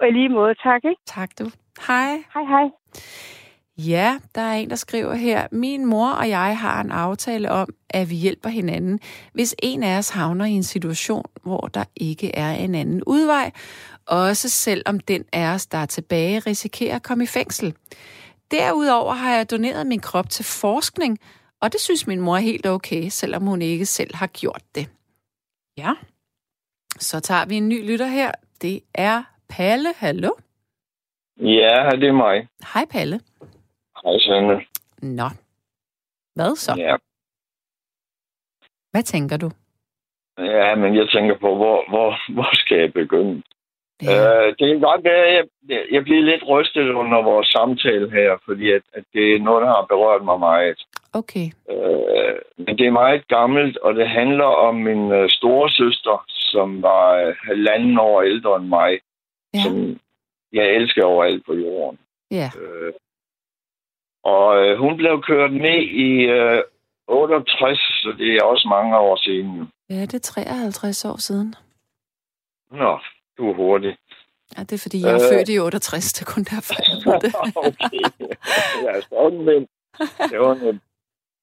[0.00, 1.00] og i lige måde, tak, ikke?
[1.06, 1.44] Tak du.
[1.86, 2.10] Hej.
[2.34, 2.64] Hej, hej.
[3.78, 7.68] Ja, der er en, der skriver her, min mor og jeg har en aftale om,
[7.90, 9.00] at vi hjælper hinanden,
[9.32, 13.50] hvis en af os havner i en situation, hvor der ikke er en anden udvej,
[14.06, 17.74] også selvom den af os, der er tilbage, risikerer at komme i fængsel.
[18.50, 21.18] Derudover har jeg doneret min krop til forskning,
[21.60, 24.88] og det synes min mor er helt okay, selvom hun ikke selv har gjort det.
[25.76, 25.92] Ja,
[26.98, 28.32] så tager vi en ny lytter her.
[28.62, 29.88] Det er Palle.
[29.96, 30.30] Hallo?
[31.40, 32.48] Ja, det er mig.
[32.74, 33.20] Hej Palle.
[34.04, 34.64] Hej, Sanne.
[35.02, 35.28] Nå.
[36.34, 36.74] Hvad så?
[36.78, 36.96] Ja.
[38.90, 39.50] Hvad tænker du?
[40.38, 43.42] ja, men jeg tænker på, hvor, hvor, hvor skal jeg begynde?
[44.02, 44.46] Ja.
[44.46, 48.36] Øh, det kan godt være, at jeg, jeg bliver lidt rystet under vores samtale her,
[48.44, 50.78] fordi at, at det er noget, der har berørt mig meget.
[51.12, 51.46] Okay.
[51.70, 56.82] Øh, men det er meget gammelt, og det handler om min øh, store søster, som
[56.82, 58.98] var øh, halvanden år ældre end mig,
[59.54, 59.58] Ja.
[59.62, 60.00] som
[60.52, 61.98] jeg elsker overalt på jorden.
[62.30, 62.50] Ja.
[62.60, 62.92] Øh,
[64.24, 66.62] og øh, hun blev kørt ned i øh,
[67.08, 69.68] 68, så det er også mange år siden.
[69.90, 71.54] ja, det er 53 år siden.
[72.70, 72.98] Nå,
[73.38, 73.96] du er hurtig.
[74.56, 75.36] Ja, det er fordi, jeg er Øh.
[75.38, 77.34] født i 68, det er kun derfor, jeg ved det.
[77.68, 78.04] okay.
[78.84, 79.66] Ja, sådan men.
[80.30, 80.82] Det var nemt.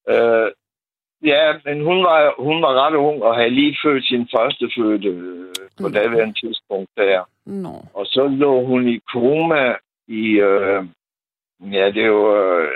[0.08, 0.48] Øh,
[1.32, 5.08] ja, men hun var, hun var ret ung og havde lige født sin første fødte
[5.08, 5.46] øh,
[5.80, 5.92] på Mm.
[5.92, 7.22] daværende tidspunkt der.
[7.46, 7.74] Nå.
[7.94, 9.74] Og så lå hun i koma
[10.08, 10.22] i...
[10.50, 10.84] Øh,
[11.62, 12.36] ja, det er jo...
[12.36, 12.70] Øh,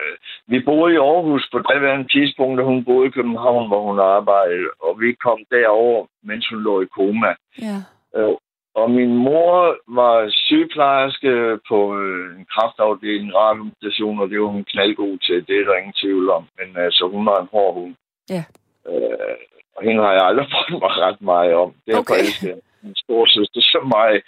[0.46, 4.68] vi boede i Aarhus på daværende tidspunkt, og hun boede i København, hvor hun arbejdede.
[4.81, 7.35] Og vi kom derover, mens hun lå i koma.
[7.62, 7.79] Ja.
[8.16, 8.35] Øh,
[8.75, 15.18] og min mor var sygeplejerske på øh, en kraftafdeling, radiostation, og det var hun knaldgod
[15.18, 15.46] til.
[15.46, 16.44] Det er der ingen tvivl om.
[16.59, 17.94] Men altså, hun var en hård hund.
[18.31, 18.44] Ja.
[18.90, 19.37] Øh,
[19.77, 21.75] og hende har jeg aldrig fået mig ret meget om.
[21.87, 22.14] Derfor Okay.
[22.14, 22.20] okay.
[22.20, 24.20] elsker jeg min storsøster så meget,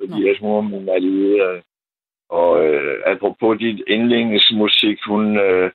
[0.00, 0.30] fordi Nå.
[0.30, 1.62] at hun var min allierede.
[2.28, 5.70] Og øh, apropos dit indlægningsmusik, hun, øh,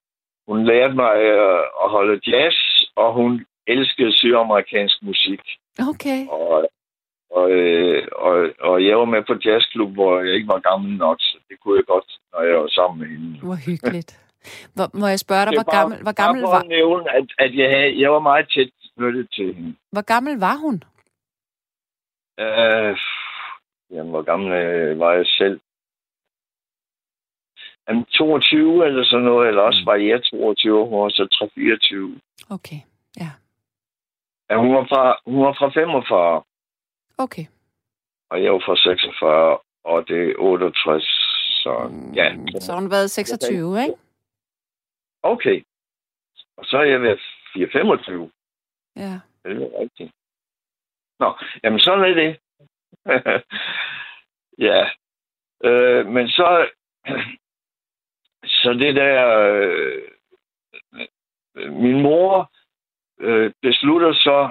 [0.47, 2.55] hun lærte mig øh, at holde jazz,
[2.95, 5.41] og hun elskede sydamerikansk musik.
[5.89, 6.27] Okay.
[6.27, 6.69] Og,
[7.31, 11.17] og, øh, og, og jeg var med på jazzklub, hvor jeg ikke var gammel nok,
[11.19, 13.39] så det kunne jeg godt, når jeg var sammen med hende.
[13.39, 14.11] Hvor hyggeligt.
[14.75, 17.69] Hvor, må jeg spørge dig, hvor gammel, hvor gammel, var, at nævne, at, at jeg,
[17.69, 19.75] havde, jeg var meget tæt knyttet til hende.
[19.91, 20.75] hvor gammel var hun?
[22.39, 22.97] Øh,
[23.91, 25.59] jamen, hvor gammel øh, var jeg selv?
[27.91, 31.23] Jamen, 22 eller sådan noget, eller også var jeg 22 år, så
[32.49, 32.53] 3-24.
[32.55, 32.79] Okay.
[33.19, 33.29] Ja.
[34.49, 36.43] Ja, hun var fra, hun var fra 45,
[37.17, 37.45] Okay.
[38.29, 41.03] og jeg var fra 46, og det er 68,
[41.63, 42.33] så ja.
[42.35, 43.93] Mm, Så har hun været 26, ikke?
[45.23, 45.63] Okay.
[46.57, 48.31] Og så er jeg ved 4-25.
[48.95, 49.19] Ja.
[49.43, 50.11] Det er rigtigt.
[51.19, 52.37] Nå, jamen sådan er det.
[54.67, 54.89] ja.
[55.63, 56.67] Øh, men så...
[58.61, 59.37] Så det der...
[59.37, 60.01] Øh,
[61.71, 62.51] min mor
[63.19, 64.49] øh, beslutter så...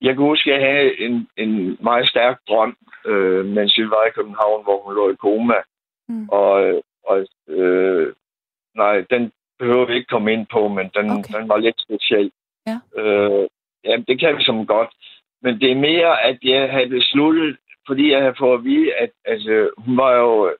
[0.00, 4.04] Jeg kan huske, at jeg havde en, en meget stærk drøm, øh, mens vi var
[4.06, 5.54] i København, hvor hun lå i koma.
[6.08, 6.28] Mm.
[6.28, 8.14] Og, og øh,
[8.74, 11.38] nej, den behøver vi ikke komme ind på, men den, okay.
[11.38, 12.32] den var lidt speciel.
[12.66, 12.78] Ja.
[13.00, 13.48] Øh,
[13.84, 14.90] ja, det kan vi som godt.
[15.42, 17.56] Men det er mere, at jeg havde besluttet,
[17.86, 20.54] fordi jeg havde fået at vide, at altså, hun var jo,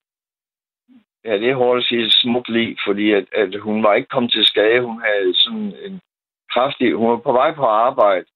[1.28, 4.08] ja, det er hårdt at sige, et smukt liv, fordi at, at hun var ikke
[4.08, 4.80] kommet til skade.
[4.80, 6.00] Hun havde sådan en
[6.52, 8.26] kraftig, hun var på vej på arbejde,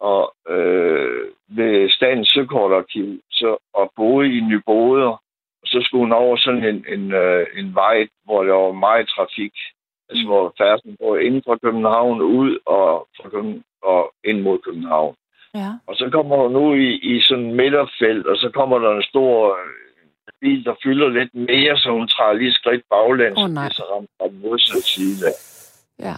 [0.00, 5.12] og øh, ved Statens Søkortarkiv, så, og boede i Nyboder,
[5.62, 9.08] og så skulle hun over sådan en, en, øh, en vej, hvor der var meget
[9.08, 9.52] trafik.
[10.08, 15.14] Altså, hvor færden går ind fra København ud og, fra København, og ind mod København.
[15.54, 15.70] Ja.
[15.86, 19.02] Og så kommer hun ud i, i sådan en midterfelt, og så kommer der en
[19.02, 19.58] stor
[20.42, 23.68] bil, der fylder lidt mere, så hun træder lige skridt baglæns, og nej.
[23.68, 25.28] så ramt fra den modsatte side.
[26.06, 26.14] Ja.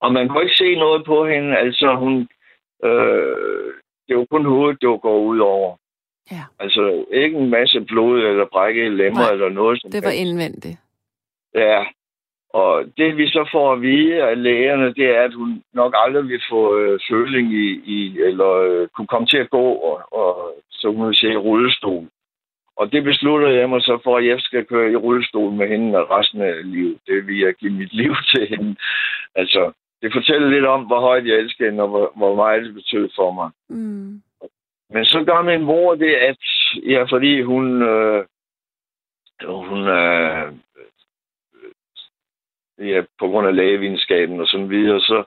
[0.00, 2.28] Og man kunne ikke se noget på hende, altså hun...
[2.84, 3.72] Øh,
[4.08, 5.76] det var kun hovedet, det var gået ud over.
[6.30, 6.42] Ja.
[6.60, 10.20] Altså ikke en masse blod eller brække lemmer Nej, eller noget som Det var helst.
[10.30, 10.78] indvendigt.
[11.54, 11.84] Ja,
[12.50, 16.28] og det vi så får at vide af lægerne, det er, at hun nok aldrig
[16.28, 20.54] vil få øh, føling i, i eller øh, kunne komme til at gå, og, og
[20.70, 22.04] så hun vil sige rullestol.
[22.76, 26.04] Og det beslutter jeg mig så for, at jeg skal køre i rullestol med hende
[26.04, 26.98] resten af livet.
[27.06, 28.76] Det vil jeg give mit liv til hende.
[29.34, 32.74] Altså, det fortæller lidt om, hvor højt jeg elsker hende, og hvor, hvor meget det
[32.74, 33.50] betød for mig.
[33.68, 34.22] Mm.
[34.90, 36.38] Men så gør min mor det, at
[36.86, 38.24] ja, fordi hun øh,
[39.48, 40.52] hun er
[42.78, 45.24] ja, på grund af lægevidenskaben og sådan videre, så,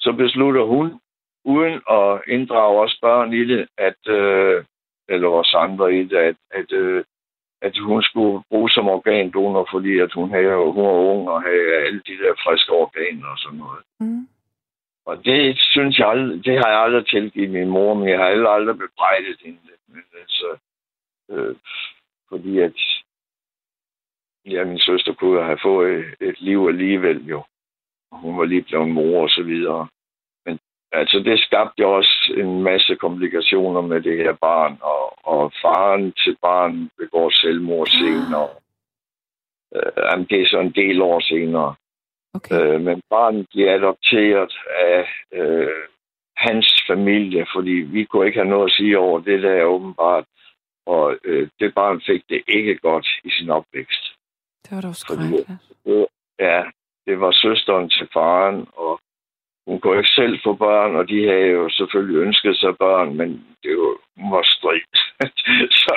[0.00, 1.00] så beslutter hun,
[1.44, 4.64] uden at inddrage os børn i det, at, øh,
[5.08, 7.04] eller vores andre i det, at, at, øh,
[7.62, 11.74] at hun skulle bruge som organdonor, fordi at hun, havde, hun var ung og havde
[11.86, 13.82] alle de der friske organer og sådan noget.
[14.00, 14.28] Mm.
[15.06, 18.26] Og det synes jeg aldrig, det har jeg aldrig tilgivet min mor, men jeg har
[18.26, 19.58] aldrig, aldrig bebrejdet hende.
[19.88, 20.56] Men altså,
[21.30, 21.56] øh,
[22.28, 22.78] fordi at
[24.46, 27.44] ja, min søster kunne have fået et, et liv alligevel jo.
[28.12, 29.88] Hun var lige blevet mor og så videre.
[31.00, 36.12] Altså, det skabte jo også en masse komplikationer med det her barn, og, og faren
[36.12, 38.48] til barn begår selvmord senere.
[39.76, 41.74] Øh, det er så en del år senere.
[42.34, 42.60] Okay.
[42.60, 45.82] Øh, men barnet bliver adopteret af øh,
[46.36, 50.24] hans familie, fordi vi kunne ikke have noget at sige over det der åbenbart.
[50.86, 54.04] Og øh, det barn fik det ikke godt i sin opvækst.
[54.64, 55.48] Det var da skrækkeligt.
[56.38, 56.62] Ja,
[57.06, 59.00] det var søsteren til faren, og
[59.66, 63.28] hun kunne ikke selv få børn, og de havde jo selvfølgelig ønsket sig børn, men
[63.62, 64.96] det var, hun var stridt.
[65.82, 65.94] så,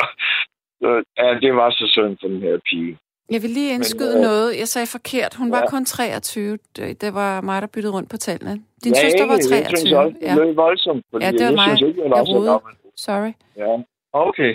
[0.81, 2.97] så ja, det var så synd for den her pige.
[3.31, 4.59] Jeg vil lige indskyde Men, øh, noget.
[4.61, 5.35] Jeg sagde forkert.
[5.35, 5.55] Hun ja.
[5.55, 6.57] var kun 23.
[7.03, 8.53] Det var mig, der byttede rundt på tallene.
[8.83, 9.59] Din ja, søster var 23.
[9.59, 10.33] Det synes også, ja.
[10.35, 11.05] det voldsomt.
[11.23, 11.77] Ja, det var mig.
[11.77, 12.59] Synes ikke, jeg, jeg rodede.
[13.05, 13.33] Sorry.
[13.61, 13.71] Ja,
[14.13, 14.51] okay.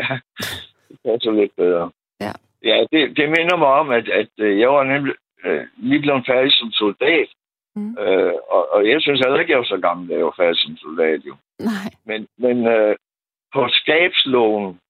[0.00, 0.08] Ja,
[1.02, 1.90] det er så lidt bedre.
[2.20, 2.32] Ja.
[2.70, 6.24] Ja, det, det minder mig om, at, at øh, jeg var nemlig øh, lige blevet
[6.26, 7.28] færdig som soldat.
[7.76, 7.96] Mm.
[7.98, 10.58] Øh, og, og jeg synes heller ikke, jeg var så gammel, da jeg var færdig
[10.60, 11.34] som soldat, jo.
[11.58, 11.88] Nej.
[12.08, 12.96] Men, men øh,
[13.54, 14.80] på skabsloven,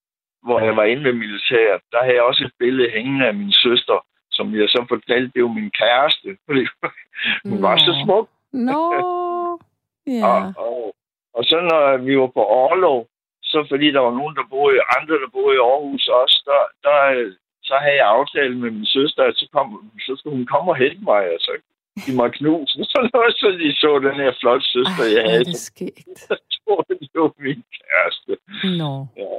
[0.42, 3.52] hvor jeg var inde ved militæret, der havde jeg også et billede hængende af min
[3.52, 3.98] søster,
[4.30, 6.62] som jeg så fortalte, det var min kæreste, fordi
[7.44, 7.66] hun Nå.
[7.66, 8.28] var så smuk.
[8.52, 8.82] Nå,
[10.18, 10.26] ja.
[10.26, 10.94] og, og,
[11.34, 13.06] og så når vi var på overlov,
[13.42, 16.96] så fordi der var nogen, der boede, andre, der boede i Aarhus også, der, der,
[17.62, 20.76] så havde jeg aftalt med min søster, at så, kom, så skulle hun komme og
[20.76, 21.52] hente mig, og så
[22.04, 22.70] give mig knus.
[22.92, 26.08] Så når så de så den her flotte søster, Ej, jeg havde, det skægt.
[26.26, 28.32] så tror det var min kæreste.
[28.80, 28.92] Nå.
[29.22, 29.36] Ja.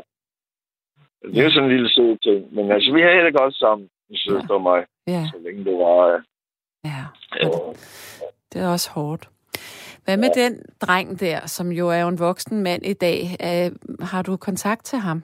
[1.31, 2.55] Det er jo sådan en lille sød ting.
[2.55, 4.59] Men altså, vi havde det godt sammen, min søster ja.
[4.59, 4.81] og mig.
[5.07, 5.23] Ja.
[5.31, 6.01] Så længe det var...
[6.83, 7.03] Ja.
[7.41, 7.47] ja.
[8.21, 8.27] ja.
[8.53, 9.29] Det er også hårdt.
[10.05, 10.43] Hvad med ja.
[10.43, 13.19] den dreng der, som jo er en voksen mand i dag?
[13.47, 15.23] Uh, har du kontakt til ham?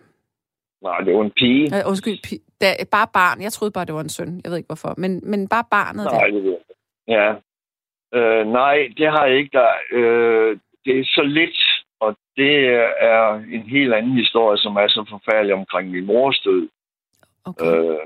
[0.82, 1.66] Nej, det var en pige.
[1.76, 2.42] Uh, undskyld, pige.
[2.62, 3.42] Da, bare barn.
[3.42, 4.42] Jeg troede bare, det var en søn.
[4.44, 4.94] Jeg ved ikke hvorfor.
[4.98, 6.40] Men, men bare barnet nej, der.
[6.40, 6.58] Det
[7.08, 7.36] ja.
[8.16, 9.58] Uh, nej, det har jeg ikke.
[9.58, 9.70] Der.
[9.94, 12.54] Uh, det er så lidt og det
[13.00, 16.70] er en helt anden historie, som er så forfærdelig omkring min mors død.
[17.46, 17.66] Okay.
[17.66, 18.06] Øh,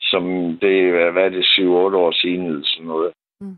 [0.00, 0.24] som
[0.62, 1.62] det er, hvad er det, 7-8
[2.04, 3.12] år siden eller sådan noget.
[3.40, 3.56] Mm.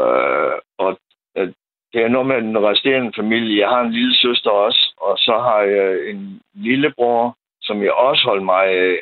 [0.00, 0.98] Øh, og
[1.36, 1.48] øh,
[1.92, 3.60] det er noget med den resterende familie.
[3.60, 8.22] Jeg har en lille søster også, og så har jeg en lillebror, som jeg også
[8.24, 8.96] holdt mig af.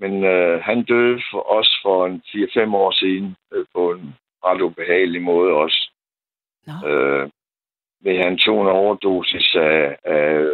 [0.00, 4.60] Men øh, han døde for os for en 4-5 år siden øh, på en ret
[4.60, 5.90] ubehagelig måde også.
[6.66, 6.88] No.
[6.88, 7.30] Øh,
[8.04, 10.44] ved han tog en overdosis af, af,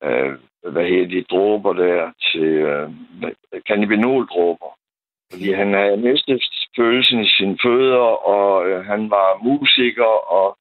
[0.00, 0.30] af
[0.62, 2.90] hvad hedder de dråber der til øh,
[3.68, 4.70] cannabinoldråber.
[5.30, 6.42] Fordi han havde mistet
[6.76, 10.58] følelsen i sine fødder, og øh, han var musiker, og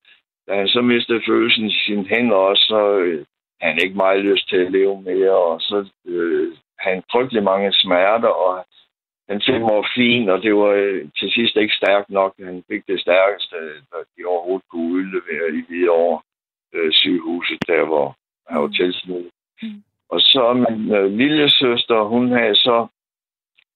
[0.48, 3.26] da han så mistede følelsen i sine hænder også, så øh,
[3.62, 8.28] han ikke meget lyst til at leve mere, og så øh, han frygtelig mange smerter,
[8.28, 8.66] og
[9.30, 12.34] han fik morfin, og det var øh, til sidst ikke stærkt nok.
[12.40, 13.56] Han fik det stærkeste,
[13.92, 16.22] der de overhovedet kunne udlevere i Hvidovre
[16.74, 18.16] øh, sygehuset, der hvor
[18.48, 18.74] han var mm.
[18.74, 19.26] tilsnit.
[19.62, 19.84] Mm.
[20.10, 22.88] Og så min øh, lille søster, hun havde så,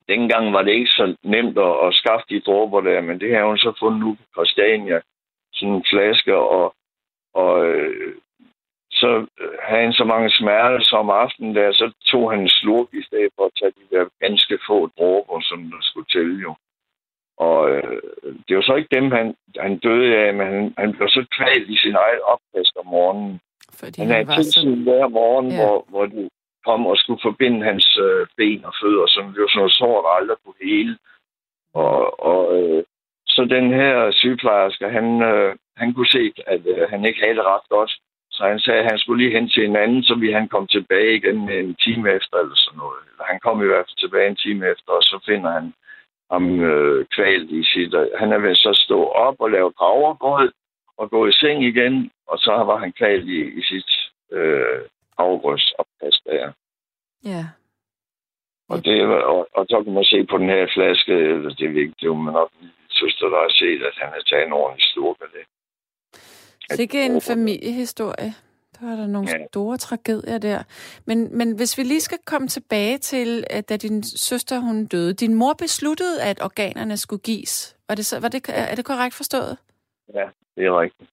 [0.07, 3.45] dengang var det ikke så nemt at, at skaffe de dråber der, men det har
[3.45, 5.01] hun så fundet nu på Christiania,
[5.53, 6.75] sådan en flaske, og,
[7.33, 8.15] og øh,
[9.01, 12.49] så øh, havde han så mange smerter, så om aftenen der, så tog han en
[12.49, 16.41] slurk i stedet for at tage de der ganske få dråber, som der skulle til
[16.45, 16.55] jo.
[17.37, 18.01] Og øh,
[18.47, 21.69] det var så ikke dem, han, han døde af, men han, han blev så kvalt
[21.69, 23.39] i sin eget opkast om morgenen.
[23.79, 24.83] Fordi han havde tilsyn så...
[24.83, 25.55] hver morgen, ja.
[25.55, 26.29] hvor, hvor de
[26.65, 30.09] kom og skulle forbinde hans øh, ben og fødder, som var sådan noget sår, der
[30.09, 30.97] aldrig kunne hele.
[31.73, 32.83] Og, og øh,
[33.27, 37.45] så den her sygeplejerske, han, øh, han kunne se, at øh, han ikke havde det
[37.45, 37.91] ret godt.
[38.35, 40.67] Så han sagde, at han skulle lige hen til en anden, så vi han kom
[40.67, 43.01] tilbage igen en time efter eller sådan noget.
[43.11, 45.73] Eller han kom i hvert fald tilbage en time efter, og så finder han
[46.31, 47.93] ham øh, kvalt i sit...
[48.21, 50.51] Han er ved så stå op og lave havregrød
[50.97, 53.91] og gå i seng igen, og så var han kvalt i, i sit
[54.31, 54.81] øh,
[55.17, 56.51] havregrødsopkast der.
[57.25, 57.43] Ja.
[58.69, 61.13] Og, det, og, og så kan man se på den her flaske,
[61.57, 62.51] det er vigtigt, man nok
[62.89, 65.45] søster, der har set, at han har taget en ordentlig slurk af det.
[66.71, 68.33] Sikke en familiehistorie,
[68.79, 69.47] du var der nogle ja.
[69.47, 70.63] store tragedier der.
[71.05, 75.13] Men, men hvis vi lige skal komme tilbage til, at da din søster hun døde,
[75.13, 77.77] din mor besluttede, at organerne skulle gives.
[77.87, 79.57] Var det så, var det, er det korrekt forstået?
[80.13, 81.09] Ja, det er rigtigt.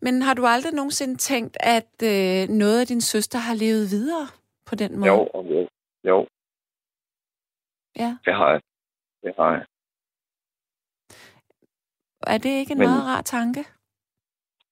[0.00, 4.28] Men har du aldrig nogensinde tænkt, at øh, noget af din søster har levet videre
[4.66, 5.12] på den måde?
[5.12, 5.68] Jo, jo.
[6.04, 6.26] jo.
[7.98, 8.16] Ja.
[8.24, 8.60] Det har jeg.
[9.22, 9.64] Det har jeg.
[12.26, 12.88] Er det ikke en Men...
[12.88, 13.64] meget rar tanke?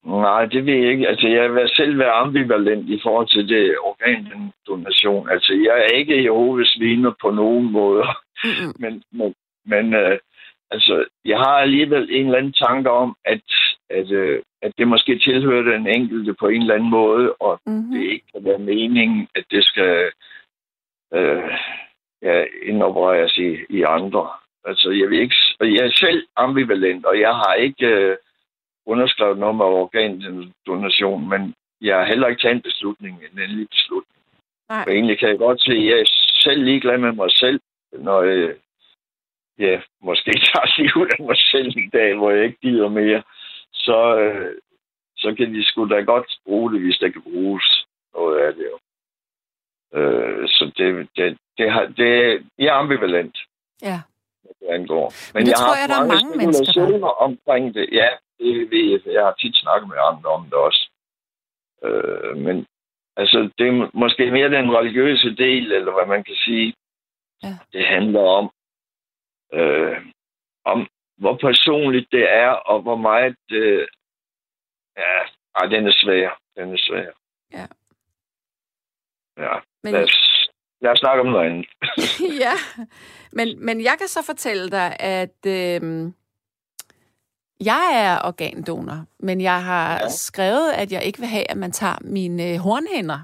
[0.07, 1.09] Nej, det ved jeg ikke.
[1.09, 5.31] Altså, jeg vil selv være ambivalent i forhold til det organdonation.
[5.31, 8.05] Altså, jeg er ikke Jehovas vidner på nogen måde.
[8.45, 8.73] Mm-hmm.
[8.83, 9.35] Men, men,
[9.67, 10.19] men øh,
[10.71, 13.43] altså, jeg har alligevel en eller anden tanke om, at,
[13.91, 17.93] at, øh, at det måske tilhører den enkelte på en eller anden måde, og mm-hmm.
[17.93, 20.11] det ikke kan være meningen, at det skal
[21.15, 21.51] øh,
[22.23, 24.29] ja, indopereres i, i andre.
[24.65, 27.87] Altså, jeg, vil ikke, jeg er selv ambivalent, og jeg har ikke...
[27.87, 28.17] Øh,
[28.87, 34.23] underskrevet noget med organdonation, men jeg har heller ikke taget en beslutning, en endelig beslutning.
[34.69, 34.85] Nej.
[34.87, 36.11] Og egentlig kan jeg godt se, at jeg er
[36.45, 37.61] selv ligeglad med mig selv,
[37.93, 38.55] når jeg
[39.59, 43.23] ja, måske tager livet af mig selv i dag, hvor jeg ikke gider mere,
[43.73, 44.55] så, øh,
[45.17, 48.71] så kan de sgu da godt bruge det, hvis der kan bruges noget af det.
[49.95, 53.39] Øh, så det, det, det, har, det, jeg er ambivalent.
[53.83, 54.01] Ja.
[54.61, 55.07] Det angår.
[55.11, 57.07] Men, Men det jeg tror har jeg, der er mange mennesker, der...
[57.29, 57.89] omkring det.
[57.93, 59.15] Ja, det ved jeg.
[59.15, 60.83] Jeg har tit snakket med andre om det også.
[61.85, 62.67] Øh, men
[63.17, 66.75] altså, det er måske mere den religiøse del, eller hvad man kan sige.
[67.43, 67.55] Ja.
[67.73, 68.51] Det handler om,
[69.53, 69.97] øh,
[70.65, 73.45] om hvor personligt det er, og hvor meget...
[73.53, 73.87] Øh,
[74.97, 75.19] ja,
[75.55, 76.41] ej, den er svær.
[76.57, 77.11] Den er svær.
[77.53, 77.67] Ja.
[79.37, 79.55] Ja.
[79.83, 79.93] Men...
[79.93, 80.34] Lad, os,
[80.85, 81.67] lad os snakke om noget andet.
[82.45, 82.55] ja,
[83.33, 85.39] men, men jeg kan så fortælle dig, at...
[85.47, 86.13] Øh
[87.61, 90.09] jeg er organdonor, men jeg har ja.
[90.09, 93.21] skrevet, at jeg ikke vil have, at man tager mine øh, hornhænder.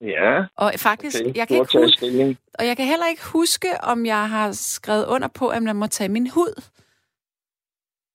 [0.00, 0.44] Ja.
[0.56, 1.36] Og faktisk, okay.
[1.36, 5.28] jeg kan ikke huske, og jeg kan heller ikke huske, om jeg har skrevet under
[5.28, 6.62] på, at man må tage min hud.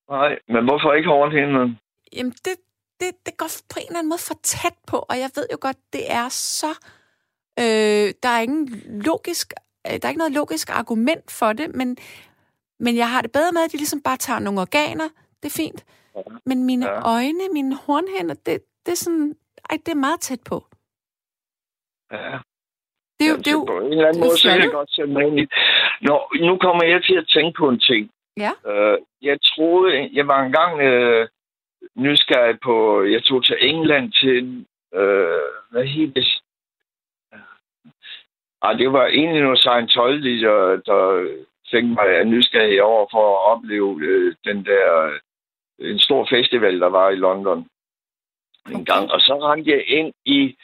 [0.10, 1.78] Nej, men hvorfor ikke hornhænderne?
[2.16, 2.56] Jamen, det,
[3.00, 5.58] det, det går på en eller anden måde for tæt på, og jeg ved jo
[5.62, 6.72] godt, det er så...
[7.60, 9.54] Øh, der er ingen logisk
[9.88, 11.98] øh, der er ikke noget logisk argument for det, men,
[12.80, 15.10] men jeg har det bedre med, at de ligesom bare tager nogle organer.
[15.42, 15.86] Det er fint.
[16.46, 17.14] Men mine ja.
[17.16, 19.36] øjne, mine hornhænder, det, det er sådan...
[19.70, 20.58] Ej, det er meget tæt på.
[22.12, 22.38] Ja.
[23.18, 24.92] Det er jo, det er jo, på en eller anden måde, så kan jeg godt
[24.96, 25.46] sætte mig ind i.
[26.02, 28.12] Nå, nu kommer jeg til at tænke på en ting.
[28.38, 28.52] Ja.
[28.72, 31.28] Uh, jeg troede, jeg var engang uh,
[31.96, 34.66] nysgerrig på, jeg tog til England til,
[35.02, 36.41] uh, hvad hed det?
[38.62, 41.28] Ah, det var egentlig noget Scientology, der, der
[41.72, 45.04] fik mig nysgerrig over for at opleve øh, den der
[45.80, 47.68] øh, en stor festival, der var i London
[48.66, 48.76] okay.
[48.76, 49.12] en gang.
[49.12, 50.58] Og så rendte jeg ind i...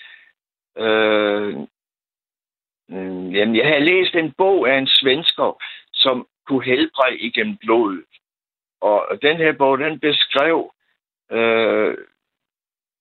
[0.77, 1.55] Øh,
[2.91, 8.05] øh, jamen, jeg havde læst en bog af en svensker, som kunne helbrede igennem blodet.
[8.81, 10.71] Og den her bog, den beskrev...
[11.31, 11.97] Øh,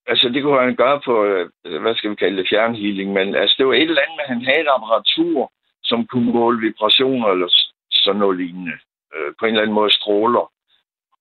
[0.07, 1.51] altså, det kunne han gøre på, øh,
[1.83, 4.35] hvad skal vi kalde det, fjernhealing, men altså, det var et eller andet med, at
[4.35, 5.53] han havde et apparatur,
[5.83, 7.49] som kunne måle vibrationer eller
[7.91, 8.77] sådan noget lignende.
[9.15, 10.53] Øh, på en eller anden måde stråler.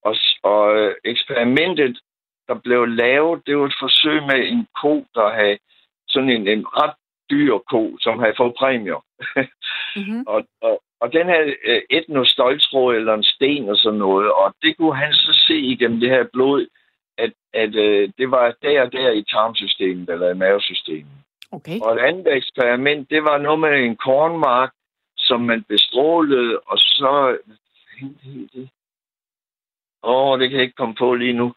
[0.07, 1.99] Og, og øh, eksperimentet,
[2.47, 5.57] der blev lavet, det var et forsøg med en ko, der havde
[6.07, 6.95] sådan en, en ret
[7.29, 9.01] dyr ko, som havde fået præmier.
[9.95, 10.23] mm-hmm.
[10.33, 14.31] og, og, og den havde øh, et noget stoltråd eller en sten og sådan noget,
[14.31, 16.67] og det kunne han så se igennem det her blod,
[17.17, 21.11] at, at øh, det var der og der i tarmsystemet eller i mavesystemet.
[21.51, 21.79] Okay.
[21.79, 24.71] Og et andet eksperiment, det var noget med en kornmark,
[25.17, 27.37] som man bestrålede, og så...
[30.03, 31.53] Åh, oh, det kan jeg ikke komme på lige nu.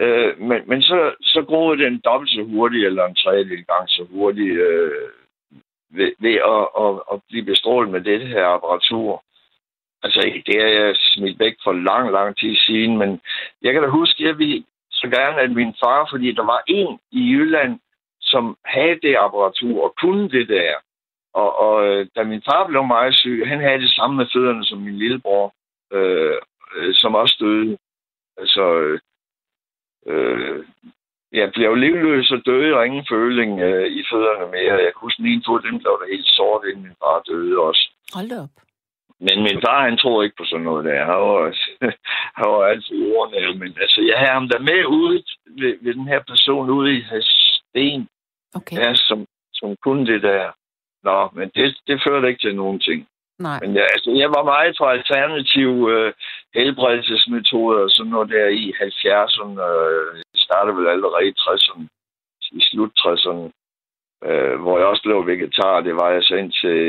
[0.00, 4.06] Øh, men men så, så groede den dobbelt så hurtigt, eller en tredjedel gang så
[4.10, 5.10] hurtigt, øh,
[5.90, 9.24] ved, ved at, at, at blive bestrålet med det her apparatur.
[10.02, 13.20] Altså, det er jeg smidt væk for lang, lang tid siden, men
[13.62, 14.64] jeg kan da huske, at ville
[15.00, 17.80] så gerne, at min far, fordi der var en i Jylland,
[18.20, 20.74] som havde det apparatur og kunne det der.
[21.34, 24.64] Og, og øh, da min far blev meget syg, han havde det samme med fødderne
[24.64, 25.54] som min lillebror,
[25.92, 26.38] øh,
[26.76, 27.78] øh, som også døde.
[28.40, 29.00] Altså, øh,
[30.06, 30.64] øh,
[31.32, 34.84] jeg blev livløs og døde, og ingen føling øh, i fødderne mere.
[34.84, 37.84] Jeg kunne huske, min fod, den blev der helt sort, inden min far døde også.
[38.14, 38.54] Hold op.
[39.20, 41.04] Men min far, han tror ikke på sådan noget der.
[41.04, 41.54] Han var,
[42.38, 43.54] han var altid ordnær.
[43.62, 45.24] Men altså, jeg havde ham der med ude
[45.60, 48.08] ved, ved den her person ude i Sten.
[48.54, 48.76] Okay.
[48.76, 50.52] Ja, som, som kunne det der.
[51.02, 53.08] Nå, men det, det førte ikke til nogen ting.
[53.38, 53.58] Nej.
[53.62, 56.12] Men ja, altså, jeg var meget for alternative øh,
[56.54, 59.60] helbredelsesmetoder, sådan noget der i 70'erne.
[59.70, 61.86] Øh, startede vel allerede i 60'erne.
[62.52, 63.46] i slut 60'erne,
[64.28, 65.80] øh, hvor jeg også blev vegetar.
[65.80, 66.80] Det var jeg så ind til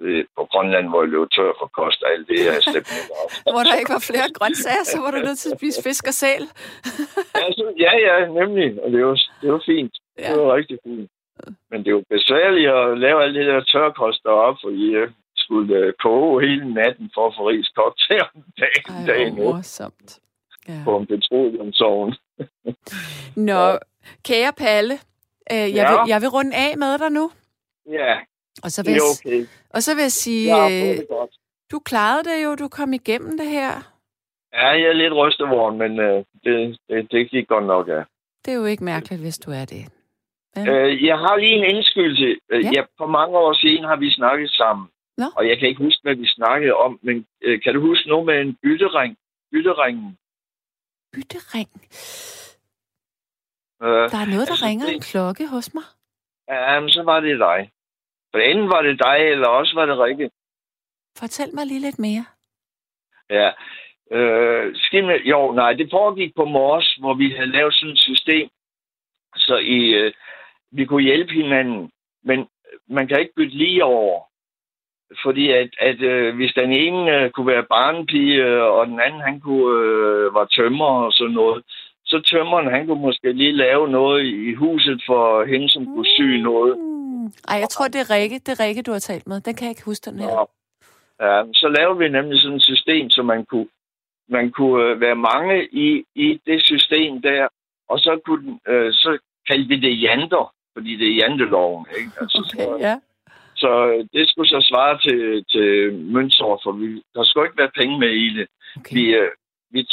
[0.00, 2.38] øh, på Grønland, hvor jeg løb tør for kost og alt det,
[3.20, 3.30] op.
[3.54, 6.14] Hvor der ikke var flere grøntsager, så var du nødt til at spise fisk og
[6.22, 6.44] sæl.
[7.40, 8.68] ja, så, ja, ja, nemlig.
[8.82, 9.94] Og det var, det var fint.
[10.18, 10.28] Ja.
[10.32, 11.10] Det var rigtig fint.
[11.70, 15.92] Men det jo besværligt at lave alt det der tørkost deroppe, fordi jeg skulle øh,
[16.02, 18.84] koge hele natten for at få ris kogt til om dagen.
[18.98, 20.18] Ej, dagen hvor morsomt.
[20.68, 20.80] Ja.
[20.84, 22.14] på en petroleumsovn.
[23.36, 23.62] Nå,
[24.28, 24.94] kære Palle,
[25.52, 25.90] øh, jeg, Ja.
[25.90, 27.30] vil, jeg vil runde af med dig nu.
[27.90, 28.12] Ja,
[28.64, 29.46] Og så vil, det jeg, er okay.
[29.70, 31.26] og så vil jeg sige, Jeg øh,
[31.72, 33.72] du klarede det jo, du kom igennem det her.
[34.52, 38.02] Ja, jeg er lidt rystevogn, men øh, det, det, det gik godt nok, ja.
[38.44, 39.82] Det er jo ikke mærkeligt, hvis du er det.
[40.56, 40.64] Ja.
[40.70, 42.28] Øh, jeg har lige en indskydelse.
[42.52, 42.70] Øh, Ja.
[42.76, 42.82] ja.
[42.98, 44.88] For mange år siden har vi snakket sammen.
[45.18, 45.24] Nå.
[45.36, 48.26] Og jeg kan ikke huske, hvad vi snakkede om, men øh, kan du huske noget
[48.26, 49.16] med en byttering?
[49.52, 50.16] Bytteringen.
[51.12, 51.68] Byttering.
[53.82, 55.84] Øh, Der er noget, der altså, ringer det- en klokke hos mig.
[56.48, 57.70] ja, men så var det dig.
[58.32, 60.30] For enten var det dig, eller også var det Rikke.
[61.18, 62.24] Fortæl mig lige lidt mere.
[63.30, 63.50] Ja.
[64.16, 68.48] Øh, skimme, jo, nej, det foregik på Mors, hvor vi havde lavet sådan et system,
[69.36, 70.12] så I, øh,
[70.72, 71.90] vi kunne hjælpe hinanden.
[72.24, 72.48] Men
[72.88, 74.20] man kan ikke bytte lige over.
[75.22, 79.20] Fordi at, at øh, hvis den ene øh, kunne være barnepige, øh, og den anden
[79.20, 81.64] han kunne øh, var tømmer og sådan noget,
[82.04, 86.22] så tømmeren han kunne måske lige lave noget i huset for hende, som kunne sy
[86.22, 86.89] noget.
[87.48, 89.40] Ej, jeg tror, det er Rikke, det er Rikke, du har talt med.
[89.40, 90.28] Den kan jeg ikke huske, den her.
[90.28, 90.50] Og,
[91.20, 93.68] ja, så lavede vi nemlig sådan et system, så man kunne,
[94.28, 97.48] man kunne øh, være mange i, i det system der,
[97.88, 99.18] og så, kunne, øh, så
[99.48, 101.86] kaldte vi det janter, fordi det er janteloven.
[101.98, 102.10] Ikke?
[102.20, 102.94] Altså, Okay, så, ja.
[103.56, 107.78] så øh, det skulle så svare til, til møntsår, for vi, der skulle ikke være
[107.80, 108.46] penge med i det.
[108.76, 108.94] Okay.
[108.96, 109.30] Vi, øh,
[109.70, 109.86] vi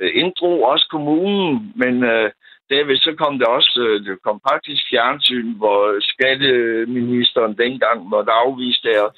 [0.00, 2.30] øh, inddrog også kommunen, men øh,
[2.70, 8.80] derved så kom der også, øh, det kom faktisk fjernsyn, hvor skatteministeren dengang måtte afvise
[8.82, 9.10] det, og,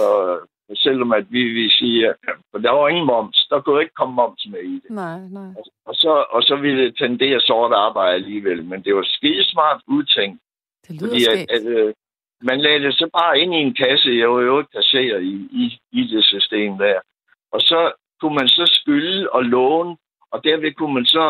[0.00, 0.40] og
[0.74, 2.14] selvom at vi vil sige, at
[2.50, 4.90] for der var ingen moms, der kunne ikke komme moms med i det.
[4.90, 5.50] Nej, nej.
[5.86, 10.40] Og så, og så ville det tendere sort arbejde alligevel, men det var skidesmart udtænkt,
[10.88, 11.50] Det lyder fordi at, skægt.
[11.50, 11.94] at øh,
[12.42, 15.34] man lagde det så bare ind i en kasse, jeg var jo ikke kasserer i,
[15.62, 17.00] i, i det system der.
[17.52, 19.96] Og så kunne man så skylde og låne,
[20.32, 21.24] og derved kunne man så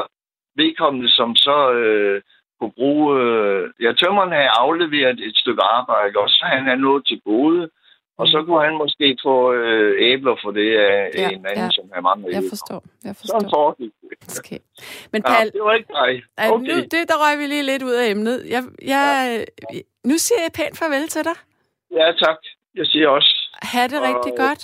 [0.62, 2.22] vedkommende, som så øh,
[2.61, 3.06] kunne bruge...
[3.22, 7.70] Øh, ja, tømmeren havde afleveret et stykke arbejde, og så havde han noget til gode,
[8.20, 11.56] og så kunne han måske få øh, æbler for det af Ja, ja, en anden,
[11.56, 11.64] ja.
[11.64, 11.70] ja.
[11.76, 12.48] som havde mange Jeg æbler.
[12.54, 13.50] forstår, jeg Sådan forstår.
[13.56, 14.38] foregik det.
[14.40, 14.59] Okay.
[15.12, 16.12] Men Ja, Pal, det var ikke dig.
[16.54, 16.66] okay.
[16.68, 18.36] Nu, det, der røg vi lige lidt ud af emnet.
[18.54, 18.62] Jeg,
[18.94, 19.44] jeg,
[20.11, 21.36] Nu siger jeg pænt farvel til dig.
[21.98, 22.38] Ja, tak.
[22.74, 23.30] Jeg siger også
[23.72, 24.62] Ha' det Og- rigtig godt.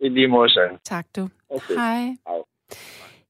[0.00, 0.70] i lige modsat.
[0.84, 1.28] Tak du.
[1.50, 1.74] Okay.
[1.74, 2.00] Hej.
[2.28, 2.40] Hej.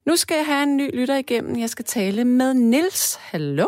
[0.09, 1.59] Nu skal jeg have en ny lytter igennem.
[1.59, 3.15] Jeg skal tale med Nils.
[3.31, 3.67] Hallo.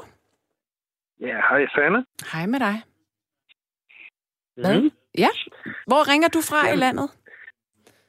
[1.19, 2.05] Ja, hej Sanne.
[2.33, 2.75] Hej med dig.
[4.61, 4.81] Hvad?
[4.81, 4.91] Mm.
[5.17, 5.27] Ja.
[5.89, 6.79] Hvor ringer du fra i Jamen.
[6.79, 7.09] landet?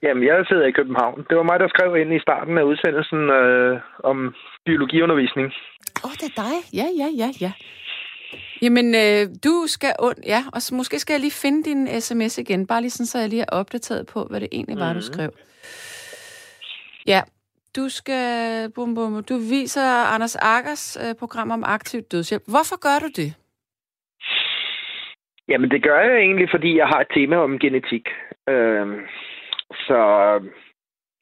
[0.03, 1.27] Jamen, jeg sidder i København.
[1.29, 4.35] Det var mig, der skrev ind i starten af udsendelsen øh, om
[4.67, 5.47] biologiundervisning.
[6.05, 6.57] Åh, oh, det er dig.
[6.81, 7.53] Ja, ja, ja, ja.
[8.63, 10.19] Jamen, øh, du skal und...
[10.27, 13.19] Ja, og så måske skal jeg lige finde din sms igen, bare lige sådan, så
[13.19, 15.13] jeg lige er opdateret på, hvad det egentlig var, du Mhm.
[15.13, 15.31] skrev.
[17.07, 17.23] Ja,
[17.77, 18.71] du skal...
[18.75, 22.43] Bum, bum, du viser Anders Akkers øh, program om aktiv dødshjælp.
[22.47, 23.31] Hvorfor gør du det?
[25.49, 28.09] Jamen, det gør jeg egentlig, fordi jeg har et tema om genetik.
[28.49, 28.87] Øh,
[29.87, 29.99] så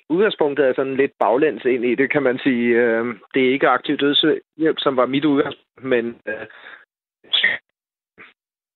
[0.08, 2.66] udgangspunktet er sådan lidt baglæns ind i det, kan man sige.
[2.82, 6.46] Øh, det er ikke aktiv dødshjælp, som var mit udgangspunkt, men øh,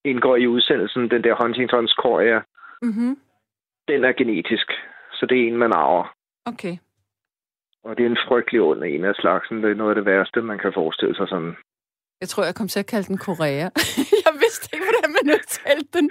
[0.04, 2.40] indgår i udsendelsen, den der Huntingtons korea,
[2.82, 3.16] Mhm.
[3.88, 4.72] den er genetisk.
[5.12, 6.14] Så det er en, man arver.
[6.46, 6.76] Okay.
[7.84, 9.62] Og det er en frygtelig ond en af slagsen.
[9.62, 11.56] Det er noget af det værste, man kan forestille sig sådan.
[12.20, 13.66] Jeg tror, jeg kom til at kalde den Korea.
[14.26, 16.10] jeg vidste ikke, hvordan man udtalte den.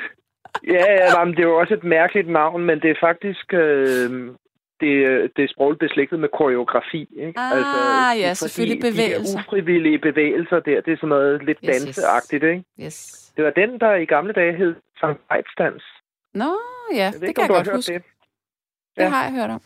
[0.75, 3.53] Ja, ja men det er jo også et mærkeligt navn, men det er faktisk...
[3.53, 4.09] Øh,
[4.81, 4.91] det,
[5.35, 7.01] det er sprogligt beslægtet med koreografi.
[7.25, 7.39] Ikke?
[7.39, 9.37] Ah, det er ja, fordi selvfølgelig De bevægelser.
[9.37, 12.63] der ufrivillige bevægelser der, det er sådan noget lidt Yes, danseagtigt, ikke?
[12.83, 12.97] Yes.
[13.35, 15.21] Det var den, der i gamle dage hed Sankt.
[16.33, 16.51] Nå,
[16.93, 17.93] ja, Jeg ved det ikke, kan jeg godt huske.
[17.93, 18.03] det.
[18.95, 19.09] Det Ja.
[19.09, 19.61] har jeg hørt om.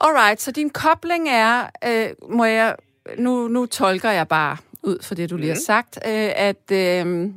[0.00, 2.76] Alright, så din kobling er, øh, må jeg,
[3.18, 5.60] nu, nu tolker jeg bare ud fra det, du lige har Mhm.
[5.60, 7.28] sagt, øh, at øh,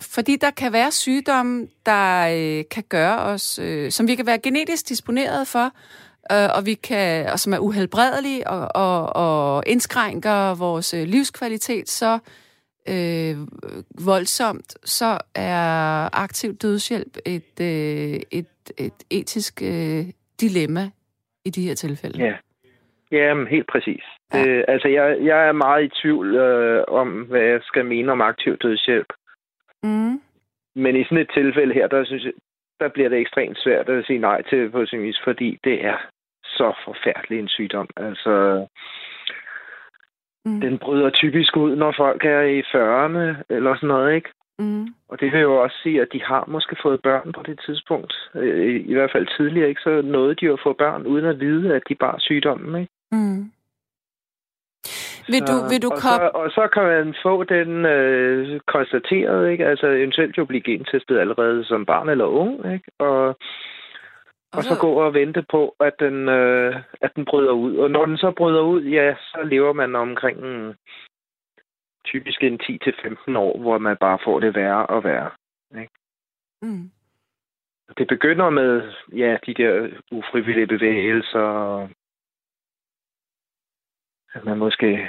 [0.00, 4.38] fordi der kan være sygdomme, der øh, kan gøre os, øh, som vi kan være
[4.38, 5.64] genetisk disponeret for,
[6.32, 9.16] øh, og vi kan, og som er uhelbredelige og, og,
[9.56, 12.18] og indskrænker vores øh, livskvalitet, så
[12.88, 13.36] øh,
[13.98, 18.46] voldsomt, så er aktiv dødshjælp et, øh, et,
[18.76, 20.06] et etisk øh,
[20.40, 20.90] dilemma
[21.46, 22.24] i de her tilfælde.
[22.24, 22.34] Ja.
[23.10, 24.04] Jamen, helt præcis.
[24.32, 24.38] Ja.
[24.38, 28.20] Det, altså, jeg, jeg er meget i tvivl øh, om, hvad jeg skal mene om
[28.20, 29.12] aktiv dødshjælp.
[29.82, 30.20] Mm.
[30.74, 32.32] Men i sådan et tilfælde her, der synes jeg,
[32.80, 35.96] der bliver det ekstremt svært at sige nej til på sin vis, fordi det er
[36.44, 37.88] så forfærdelig en sygdom.
[37.96, 38.66] Altså,
[40.44, 40.60] mm.
[40.60, 44.30] den bryder typisk ud, når folk er i 40'erne eller sådan noget, ikke?
[44.58, 44.86] Mm.
[45.08, 48.14] Og det vil jo også sige, at de har måske fået børn på det tidspunkt.
[48.34, 49.80] Øh, I hvert fald tidligere, ikke?
[49.80, 52.92] Så nåede de jo at få børn, uden at vide, at de bar sygdommen, ikke?
[53.12, 53.52] Mm.
[55.28, 56.20] Vil du, vil du og, kop...
[56.20, 59.66] så, og så kan man få den øh, konstateret, ikke?
[59.66, 62.90] Altså eventuelt jo blive gentestet allerede som barn eller ung, ikke?
[62.98, 63.36] Og, og,
[64.52, 64.74] og så...
[64.74, 67.76] så gå og vente på, at den, øh, at den bryder ud.
[67.76, 70.74] Og når den så bryder ud, ja, så lever man omkring en,
[72.06, 75.30] typisk en 10-15 år, hvor man bare får det værre og værre.
[75.80, 75.92] Ikke?
[76.62, 76.90] Mm.
[77.98, 81.48] Det begynder med ja, de der ufrivillige bevægelser,
[84.34, 85.08] at man måske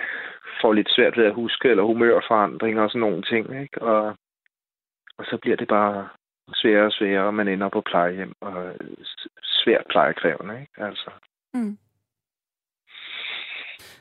[0.61, 3.61] får lidt svært ved at huske, eller humørforandringer og sådan nogle ting.
[3.61, 3.81] Ikke?
[3.81, 4.17] Og,
[5.17, 6.09] og så bliver det bare
[6.53, 8.75] sværere og sværere, og man ender på plejehjem, og
[9.43, 10.61] svært plejekrævende.
[10.61, 10.73] Ikke?
[10.77, 11.11] Altså.
[11.53, 11.77] Mm.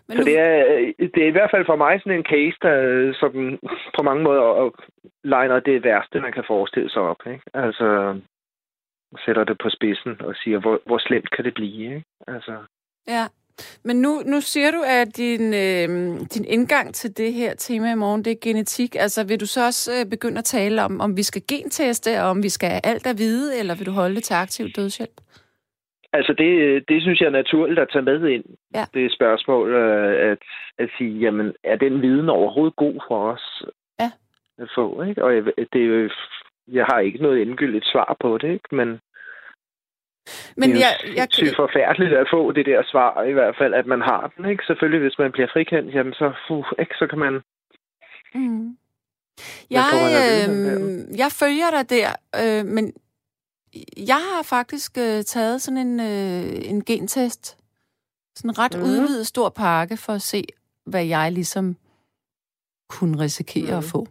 [0.08, 0.26] Men så nu...
[0.30, 2.74] det, er, det er i hvert fald for mig sådan en case, der
[3.20, 3.58] sådan,
[3.96, 4.70] på mange måder
[5.24, 7.20] legner det værste, man kan forestille sig op.
[7.26, 7.44] Ikke?
[7.54, 8.20] Altså,
[9.24, 11.94] sætter det på spidsen og siger, hvor, hvor slemt kan det blive?
[11.94, 12.04] Ikke?
[12.26, 12.56] Altså.
[13.08, 13.26] Ja,
[13.84, 15.88] men nu, nu siger du, at din, øh,
[16.34, 18.96] din indgang til det her tema i morgen, det er genetik.
[18.98, 22.28] Altså vil du så også øh, begynde at tale om, om vi skal genteste, og
[22.28, 25.20] om vi skal alt at vide, eller vil du holde det til aktiv dødshjælp?
[26.16, 28.44] Altså det, det synes jeg er naturligt at tage med ind.
[28.74, 28.84] Ja.
[28.94, 30.38] Det spørgsmål øh, at,
[30.78, 33.62] at sige, jamen er den viden overhovedet god for os
[34.00, 34.10] ja.
[34.58, 35.02] at få?
[35.02, 35.24] Ikke?
[35.24, 36.12] Og jeg, det
[36.68, 38.74] jeg har ikke noget endegyldigt svar på det, ikke?
[38.74, 39.00] men
[40.56, 43.74] men det er jeg, jeg, jeg, forfærdeligt at få det der svar, i hvert fald,
[43.74, 44.50] at man har den.
[44.50, 44.64] Ikke?
[44.66, 47.34] Selvfølgelig, hvis man bliver frikendt, jamen så, uh, ikke, så kan man...
[48.34, 48.76] Mm.
[49.70, 52.08] Jeg, øh, jeg følger dig der,
[52.42, 52.92] øh, men
[53.96, 57.56] jeg har faktisk øh, taget sådan en, øh, en gentest.
[58.36, 58.82] Sådan en ret mm.
[58.82, 60.44] udvidet stor pakke for at se,
[60.84, 61.76] hvad jeg ligesom
[62.88, 63.78] kunne risikere mm.
[63.78, 64.08] at få.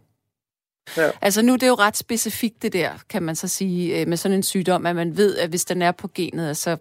[0.96, 1.10] Ja.
[1.20, 4.16] Altså nu det er jo ret specifikt det der, kan man så sige, øh, med
[4.16, 6.76] sådan en sygdom, at man ved, at hvis den er på genet, så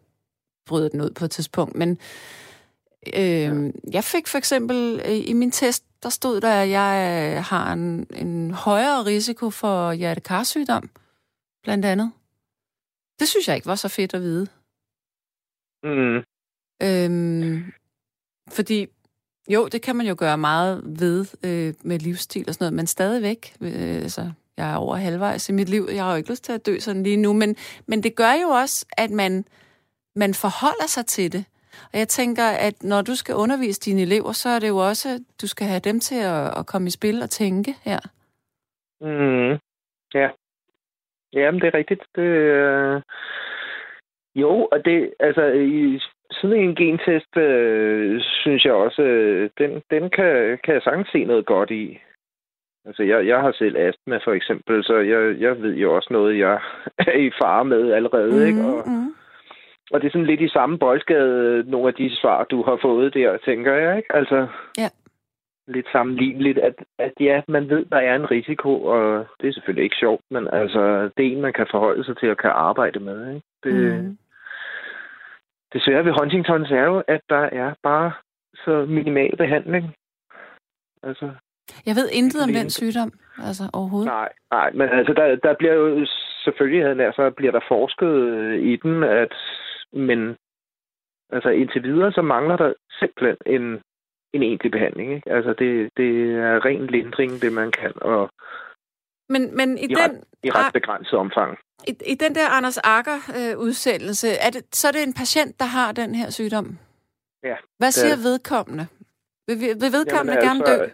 [0.65, 1.75] bryder den ud på et tidspunkt.
[1.75, 1.97] Men
[3.13, 3.51] øh, ja.
[3.91, 8.07] jeg fik for eksempel øh, i min test, der stod der, at jeg har en,
[8.15, 10.89] en højere risiko for hjertekarsygdom,
[11.63, 12.11] blandt andet.
[13.19, 14.47] Det synes jeg ikke var så fedt at vide.
[15.83, 16.17] Mm.
[16.83, 17.73] Øhm,
[18.51, 18.87] fordi
[19.49, 22.87] jo, det kan man jo gøre meget ved øh, med livsstil og sådan noget, men
[22.87, 26.43] stadigvæk, øh, altså, jeg er over halvvejs i mit liv, jeg har jo ikke lyst
[26.43, 27.55] til at dø sådan lige nu, men,
[27.87, 29.45] men det gør jo også, at man,
[30.15, 31.45] man forholder sig til det.
[31.93, 35.19] Og jeg tænker, at når du skal undervise dine elever, så er det jo også,
[35.41, 37.99] du skal have dem til at, at komme i spil og tænke her.
[39.01, 39.59] Mm.
[40.13, 40.29] Ja.
[41.35, 42.03] Jamen, det er rigtigt.
[42.15, 43.01] Det, øh...
[44.35, 45.99] Jo, og det, altså, i
[46.31, 51.23] sådan en gentest, øh, synes jeg også, øh, den, den kan, kan jeg sagtens se
[51.23, 51.99] noget godt i.
[52.85, 56.39] Altså, jeg, jeg har selv astma, for eksempel, så jeg, jeg ved jo også noget,
[56.39, 56.59] jeg
[57.13, 58.61] er i fare med allerede, mm, ikke?
[58.61, 59.13] Og, mm.
[59.91, 63.13] og det er sådan lidt i samme boldgade, nogle af de svar, du har fået
[63.13, 64.15] der, tænker jeg, ikke?
[64.15, 64.89] Altså, ja.
[65.67, 69.83] Lidt sammenligneligt, at, at ja, man ved, der er en risiko, og det er selvfølgelig
[69.83, 72.99] ikke sjovt, men altså, det er en, man kan forholde sig til og kan arbejde
[72.99, 73.47] med, ikke?
[73.63, 74.17] Det, mm
[75.75, 78.11] det svære ved Huntingtons er jo, at der er bare
[78.55, 79.95] så minimal behandling.
[81.03, 81.31] Altså,
[81.85, 84.07] jeg ved intet om den sygdom, altså overhovedet.
[84.07, 86.05] Nej, nej men altså, der, der bliver jo
[86.43, 88.15] selvfølgelig, havde så bliver der forsket
[88.71, 89.33] i den, at,
[89.93, 90.35] men
[91.29, 93.81] altså indtil videre, så mangler der simpelthen en,
[94.35, 95.13] en egentlig behandling.
[95.15, 95.31] Ikke?
[95.31, 98.29] Altså, det, det er ren lindring, det man kan, og
[99.29, 101.57] men, men i, i, den, ret, i ret begrænset omfang.
[101.87, 105.65] I, I den der Anders Akker-udsendelse, øh, er det, så er det en patient, der
[105.65, 106.77] har den her sygdom?
[107.43, 107.55] Ja.
[107.77, 108.85] Hvad siger vedkommende?
[109.47, 110.91] Vil, vil vedkommende jamen, gerne altså, dø?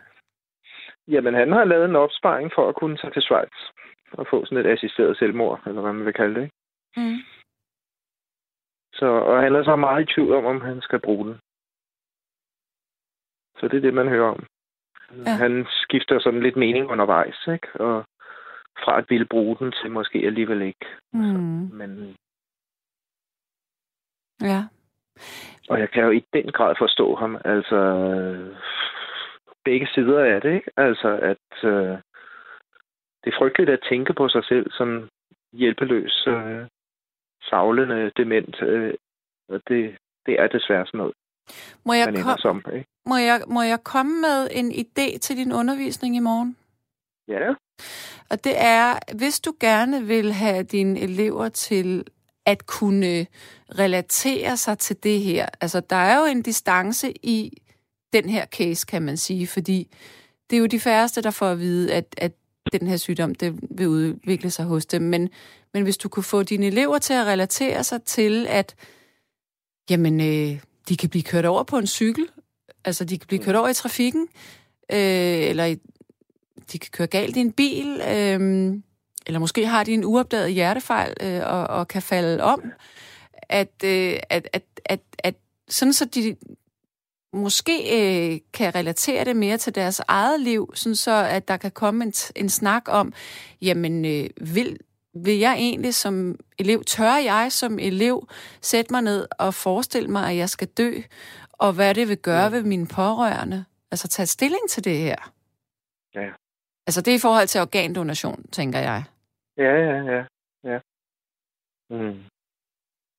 [1.14, 3.58] Jamen, han har lavet en opsparing for at kunne tage til Schweiz
[4.12, 6.44] og få sådan et assisteret selvmord, eller hvad man vil kalde det.
[6.44, 6.56] Ikke?
[6.98, 7.18] Mm.
[8.94, 11.36] Så, og han er så meget i tvivl om, om han skal bruge den.
[13.62, 14.46] Så det er det, man hører om.
[15.26, 15.32] Ja.
[15.32, 17.68] Han skifter sådan lidt mening undervejs, ikke?
[17.74, 18.04] Og
[18.84, 20.86] fra at ville bruge den til måske alligevel ikke.
[21.14, 21.24] Mm.
[21.24, 21.38] Så,
[21.76, 22.16] men...
[24.42, 24.64] Ja.
[25.70, 27.38] Og jeg kan jo i den grad forstå ham.
[27.46, 27.80] Altså,
[29.66, 30.72] begge sider af det, ikke?
[30.78, 31.98] Altså, at øh,
[33.24, 35.10] det er frygteligt at tænke på sig selv som
[35.54, 36.68] hjælpeløs, øh,
[37.50, 38.62] savlende, dement.
[38.62, 38.94] Øh,
[39.50, 41.14] og det, det er desværre sådan noget.
[41.86, 42.64] Må jeg, man kom, som.
[42.74, 42.88] Ikke?
[43.06, 46.58] må, jeg, må jeg komme med en idé til din undervisning i morgen?
[47.28, 47.54] Ja,
[48.30, 52.06] Og det er, hvis du gerne vil have dine elever til
[52.46, 53.28] at kunne
[53.80, 55.46] relatere sig til det her.
[55.62, 57.62] Altså, der er jo en distance i
[58.14, 59.96] den her case, kan man sige, fordi
[60.50, 62.32] det er jo de færreste, der får at vide, at, at
[62.72, 65.02] den her sygdom, det vil udvikle sig hos dem.
[65.02, 65.30] Men,
[65.74, 68.76] men hvis du kunne få dine elever til at relatere sig til, at
[69.90, 72.28] jamen, øh, de kan blive kørt over på en cykel,
[72.86, 74.28] altså de kan blive kørt over i trafikken,
[74.92, 75.78] øh, eller i,
[76.72, 78.74] de kan køre galt i en bil, øh,
[79.28, 82.64] eller måske har de en uopdaget hjertefejl øh, og, og kan falde om,
[83.50, 85.36] at, øh, at, at, at, at
[85.70, 86.36] sådan så de
[87.34, 91.72] måske øh, kan relatere det mere til deres eget liv, sådan så at der kan
[91.72, 93.14] komme en, en snak om,
[93.62, 94.78] jamen øh, vil,
[95.14, 98.28] vil jeg egentlig som elev, tør jeg som elev
[98.62, 100.92] sætte mig ned og forestille mig, at jeg skal dø,
[101.54, 103.66] og hvad det vil gøre ved mine pårørende?
[103.92, 105.34] Altså tage stilling til det her.
[106.16, 106.30] Ja.
[106.88, 109.04] Altså det er i forhold til organdonation, tænker jeg.
[109.58, 110.24] ja, ja, ja.
[110.64, 110.80] ja.
[111.90, 112.24] Mm.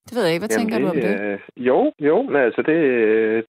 [0.08, 0.40] Det ved jeg ikke.
[0.46, 1.20] Hvad tænker du om det?
[1.20, 2.76] Øh, jo, jo, men altså det,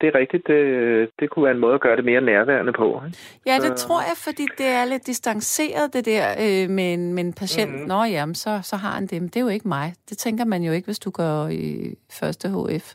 [0.01, 0.47] det er rigtigt.
[0.47, 3.01] Det, det kunne være en måde at gøre det mere nærværende på.
[3.05, 3.17] Ikke?
[3.45, 7.13] Ja, det så- tror jeg, fordi det er lidt distanceret, det der øh, med, en,
[7.13, 7.69] med en patient.
[7.71, 7.79] Mhm.
[7.79, 7.87] Mm-hmm.
[7.87, 9.21] Nå jamen, så, så har han det.
[9.21, 9.93] Men det er jo ikke mig.
[10.09, 12.87] Det tænker man jo ikke, hvis du går i første HF.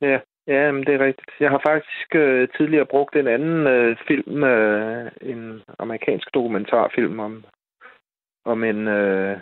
[0.00, 1.30] Ja, ja men det er rigtigt.
[1.40, 7.44] Jeg har faktisk øh, tidligere brugt en anden øh, film, øh, en amerikansk dokumentarfilm om,
[8.44, 9.36] om en, øh,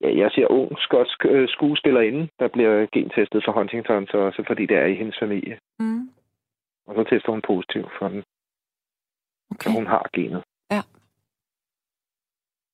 [0.00, 4.66] ja, jeg siger ung skotsk øh, skuespillerinde, der bliver gentestet for Huntington, så også fordi
[4.66, 5.58] det er i hendes familie.
[5.78, 6.08] Mm.
[6.86, 9.70] Og så tester hun positiv for den, så Okay.
[9.78, 10.42] hun har genet.
[10.70, 10.80] Ja.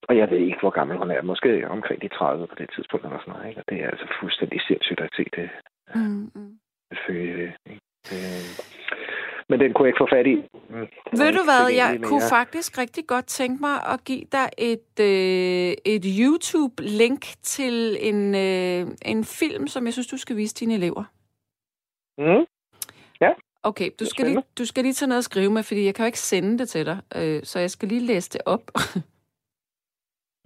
[0.08, 1.22] Og jeg ved ikke, hvor gammel hun er.
[1.22, 3.48] Måske omkring de 30 på det tidspunkt eller sådan noget.
[3.48, 3.60] Ikke?
[3.60, 5.50] Og det er altså fuldstændig sindssygt at se det.
[5.94, 6.58] Mm, mm.
[6.92, 7.56] Selvfølgelig.
[7.66, 7.80] ikke?
[8.08, 8.60] Det-
[9.48, 10.34] Men den kunne jeg ikke få fat i.
[10.34, 10.86] Mm,
[11.20, 12.36] Ved du hvad, jeg tilgængelig kunne mere.
[12.38, 18.82] faktisk rigtig godt tænke mig at give dig et, øh, et YouTube-link til en, øh,
[19.12, 21.04] en film, som jeg synes, du skal vise dine elever.
[22.18, 22.46] Mm.
[23.70, 26.02] Okay, du skal, lige, du skal lige tage noget at skrive med, fordi jeg kan
[26.04, 28.62] jo ikke sende det til dig, øh, så jeg skal lige læse det op.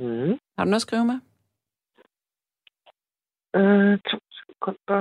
[0.01, 0.39] Mm.
[0.59, 1.19] Har du noget at skrive med?
[3.57, 5.01] Øh, to sekunder.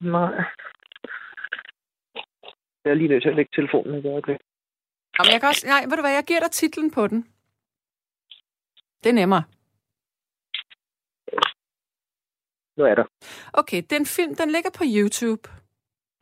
[0.00, 0.44] Nej.
[2.88, 4.36] Jeg er lige nødt til at lægge telefonen i øjeblik.
[5.18, 7.20] Jamen, jeg kan også, nej, ved du hvad, jeg giver dig titlen på den.
[9.02, 9.42] Det er nemmere.
[12.76, 13.04] Nu er der.
[13.52, 15.48] Okay, den film, den ligger på YouTube,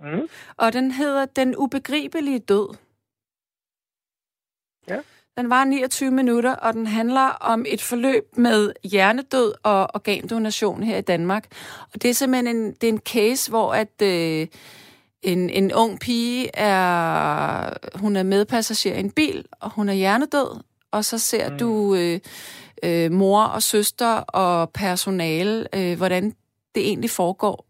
[0.00, 0.28] Mm.
[0.56, 2.68] og den hedder Den ubegribelige død.
[4.88, 5.00] Ja.
[5.36, 10.96] Den var 29 minutter, og den handler om et forløb med hjernedød og organdonation her
[10.98, 11.44] i Danmark.
[11.92, 14.46] Og det er simpelthen en, det er en case, hvor at øh,
[15.32, 20.50] en, en ung pige er, hun er medpassager i en bil, og hun er hjernedød,
[20.92, 21.58] og så ser mm.
[21.58, 22.20] du øh,
[22.84, 26.24] øh, mor og søster og personale, øh, hvordan
[26.74, 27.66] det egentlig foregår,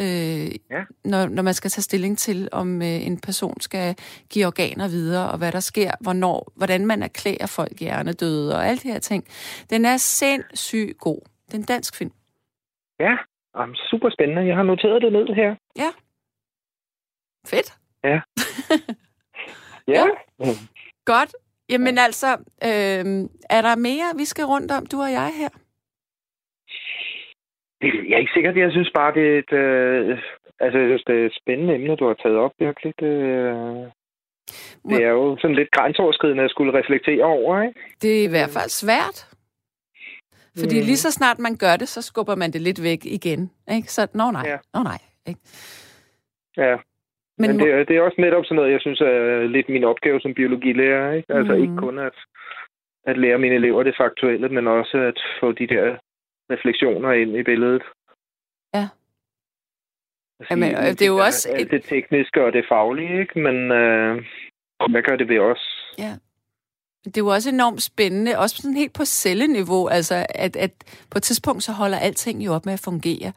[0.00, 0.82] øh, Ja.
[1.04, 3.96] når, når man skal tage stilling til, om øh, en person skal
[4.30, 8.78] give organer videre, og hvad der sker, hvornår, hvordan man erklærer folk hjernedøde, og alle
[8.78, 9.24] de her ting.
[9.70, 11.20] Den er sindssygt god.
[11.46, 12.12] Det er en dansk film.
[13.00, 13.16] Ja,
[13.56, 14.46] Jamen, super spændende.
[14.46, 15.54] Jeg har noteret det ned her.
[17.46, 17.74] Fedt.
[18.04, 18.20] Ja.
[19.88, 20.04] Ja.
[20.38, 20.44] Mm.
[21.04, 21.34] Godt.
[21.68, 22.30] Jamen altså,
[22.64, 23.06] øh,
[23.56, 25.48] er der mere, vi skal rundt om, du og jeg her?
[28.08, 28.52] Jeg er ikke sikker.
[28.64, 30.18] Jeg synes bare, det er et, øh,
[30.60, 32.92] altså, jeg synes, det er et spændende emne, du har taget op virkelig.
[33.00, 33.76] Det, øh,
[34.90, 37.80] det er jo sådan lidt grænseoverskridende at skulle reflektere over, ikke?
[38.02, 39.18] Det er i hvert fald svært.
[40.58, 40.86] Fordi Mm.
[40.86, 43.50] lige så snart man gør det, så skubber man det lidt væk igen.
[43.72, 43.92] Ikke?
[43.92, 44.58] Så, nå nej, Ja.
[44.74, 44.98] nå nej.
[45.26, 45.40] Ikke?
[46.56, 46.76] Ja.
[47.40, 49.84] Men, Men, det, er, det er også netop sådan noget, jeg synes er lidt min
[49.84, 51.12] opgave som biologilærer.
[51.12, 51.34] Ikke?
[51.34, 51.62] Altså Mhm.
[51.62, 52.16] ikke kun at,
[53.06, 55.96] at lære mine elever det faktuelle, men også at få de der
[56.52, 57.82] refleksioner ind i billedet.
[58.74, 58.88] Ja.
[60.40, 63.20] At Jamen, sige, øh, det er jo også Alt et- det tekniske og det faglige,
[63.20, 63.38] ikke?
[63.38, 64.14] Men øh,
[64.90, 65.62] hvad gør det ved os?
[65.98, 66.12] Ja.
[67.04, 70.72] Det er jo også enormt spændende, også sådan helt på celleniveau, altså at, at
[71.10, 73.32] på et tidspunkt så holder alting jo op med at fungere.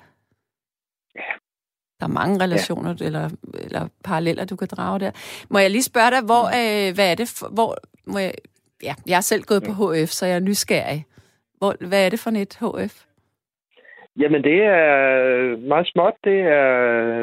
[2.04, 2.08] Ja.
[2.08, 3.06] Der er mange relationer ja.
[3.06, 3.30] eller,
[3.66, 5.12] eller paralleller, du kan drage der.
[5.50, 8.34] Må jeg lige spørge dig, hvor, øh, hvad er det for, hvor, må jeg,
[8.84, 11.06] ja, jeg har selv gået på HF, så jeg er nysgerrig.
[11.58, 12.96] Hvor, hvad er det for et HF?
[14.22, 14.88] Jamen, det er
[15.68, 16.14] meget småt.
[16.24, 16.68] Det er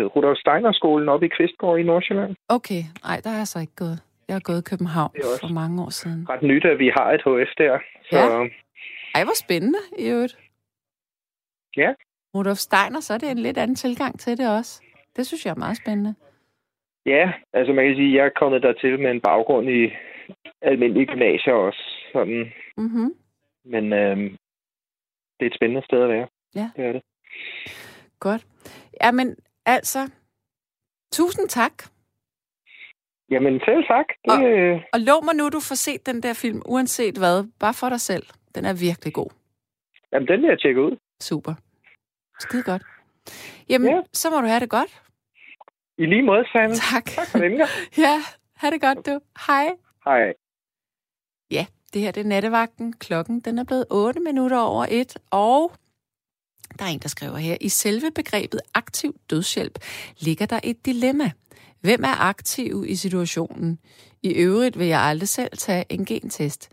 [0.05, 2.37] Rudolf Steiner skolen oppe i Kvistgård i Nordsjælland.
[2.49, 3.99] Okay, nej, der er jeg så ikke gået.
[4.29, 6.27] Jeg har gået i København er for mange år siden.
[6.29, 7.79] Ret nyt, at vi har et HF der.
[8.11, 8.49] Så Ja.
[9.15, 10.39] Ej, hvor spændende i øvrigt.
[11.77, 11.91] Ja.
[12.35, 14.83] Rudolf Steiner, så er det en lidt anden tilgang til det også.
[15.17, 16.15] Det synes jeg er meget spændende.
[17.07, 19.91] Ja, altså man kan sige, at jeg er kommet dertil med en baggrund i
[20.63, 21.83] almindelige gymnasier også.
[22.13, 22.53] Sådan.
[22.77, 23.15] Mm-hmm.
[23.65, 24.37] Men øhm,
[25.41, 26.29] det er et spændende sted at være.
[26.55, 26.71] Ja.
[26.77, 27.03] Det er det.
[28.21, 28.47] Godt.
[29.03, 30.11] Jamen, altså,
[31.13, 31.73] tusind tak.
[33.31, 34.07] Jamen selv tak.
[34.25, 37.45] Det, Og- øh, Og lov mig nu, du får set den der film, uanset hvad.
[37.61, 38.27] Bare for dig selv.
[38.55, 39.31] Den er virkelig god.
[40.13, 40.97] jamen den vil jeg tjekke ud.
[41.21, 41.55] Super.
[42.41, 42.83] Skide godt.
[43.69, 44.01] Jamen, Ja.
[44.13, 45.03] så må du have det godt.
[45.99, 46.75] I lige måde, Sanne.
[46.75, 47.05] Tak.
[47.05, 47.53] Tak for den.
[48.05, 48.23] Ja,
[48.57, 49.21] have det godt, du.
[49.47, 49.71] Hej.
[50.05, 50.33] Hej.
[51.51, 52.93] Ja, det her det er nattevagten.
[52.93, 55.73] Klokken den er blevet 8 minutter over et, og
[56.79, 59.79] der er en, der skriver her, i selve begrebet aktiv dødshjælp
[60.19, 61.31] ligger der et dilemma.
[61.81, 63.79] Hvem er aktiv i situationen?
[64.23, 66.71] I øvrigt vil jeg aldrig selv tage en gentest.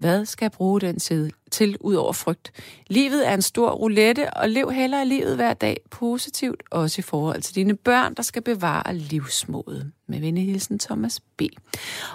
[0.00, 2.52] Hvad skal jeg bruge den til, til ud over frygt?
[2.86, 7.42] Livet er en stor roulette, og lev hellere livet hver dag positivt, også i forhold
[7.42, 9.92] til dine børn, der skal bevare livsmodet.
[10.06, 11.42] Med venlig Thomas B.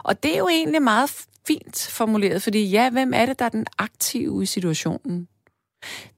[0.03, 1.11] Og det er jo egentlig meget
[1.47, 5.27] fint formuleret, fordi ja, hvem er det, der er den aktive i situationen?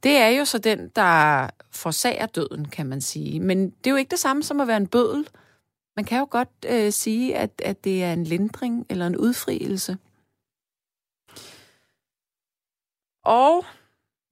[0.03, 3.39] Det er jo så den, der forsager døden, kan man sige.
[3.39, 5.27] Men det er jo ikke det samme som at være en bødel.
[5.95, 9.97] Man kan jo godt øh, sige, at, at det er en lindring eller en udfrielse.
[13.27, 13.65] Og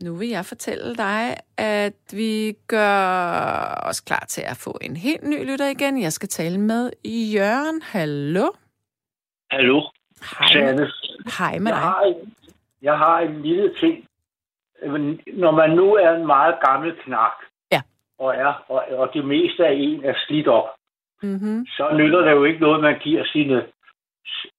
[0.03, 1.21] nu vil jeg fortælle dig,
[1.57, 6.01] at vi gør os klar til at få en helt ny lytter igen.
[6.01, 6.91] Jeg skal tale med
[7.35, 7.81] Jørgen.
[7.81, 8.47] Hallo?
[9.51, 9.81] Hallo,
[10.39, 10.71] Hej.
[11.39, 11.89] Hej med Jeg dig.
[11.89, 12.33] har, en,
[12.81, 14.05] jeg har en lille ting.
[15.37, 17.31] Når man nu er en meget gammel knak,
[17.71, 17.81] Ja.
[18.19, 20.67] og, er, og, og det meste af en er slidt op,
[21.21, 21.65] Mm-hmm.
[21.65, 23.65] så nytter det jo ikke noget, man giver sine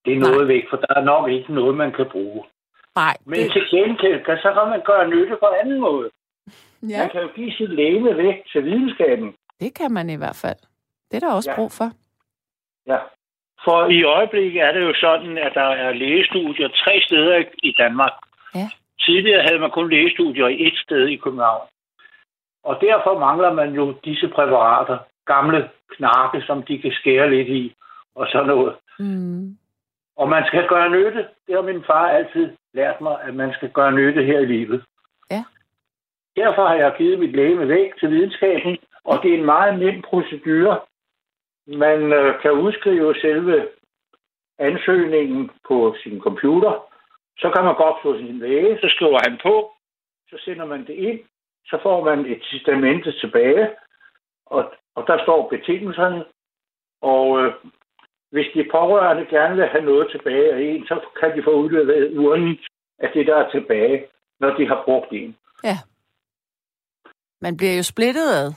[0.04, 2.44] det er noget væk, for der er nok ikke noget, man kan bruge.
[2.96, 6.10] Nej, Men det, til gengæld, kan, så kan man gøre nytte på anden måde.
[6.82, 9.34] ja, Man kan jo give sit læge væk til videnskaben.
[9.60, 10.60] det kan man i hvert fald.
[11.10, 11.56] Det er der også Ja.
[11.56, 11.88] brug for.
[12.86, 12.98] Ja.
[13.64, 17.74] For i øjeblikket er det jo sådan, at der er lægestudier tre steder i- i
[17.78, 18.12] Danmark.
[18.54, 18.68] Ja.
[19.00, 21.68] Tidligere havde man kun lægestudier i et sted i København.
[22.64, 27.74] Og derfor mangler man jo disse præparater, gamle knarke, som de kan skære lidt i,
[28.14, 28.74] og sådan noget.
[28.98, 29.56] Mm.
[30.16, 31.28] Og man skal gøre nytte.
[31.46, 34.84] Det har min far altid lært mig, at man skal gøre nytte her i livet.
[35.30, 35.44] Ja.
[36.36, 40.02] Derfor har jeg givet mit læge væk til videnskaben, og det er en meget nem
[40.02, 40.80] procedure.
[41.66, 43.68] Man øh, kan udskrive selve
[44.58, 46.72] ansøgningen på sin computer.
[47.38, 49.72] Så kan man gå op på sin læge, så skriver han på,
[50.30, 51.20] så sender man det ind,
[51.66, 53.70] så får man et testamente tilbage,
[54.46, 56.24] og, og der står betingelserne,
[57.02, 57.54] og øh,
[58.30, 62.18] hvis de pårørende gerne vil have noget tilbage af en, så kan de få udleveret
[62.18, 62.58] urnen
[62.98, 64.06] af det, der er tilbage,
[64.40, 65.36] når de har brugt en.
[65.64, 65.76] Ja.
[67.40, 68.52] Man bliver jo splittet ad.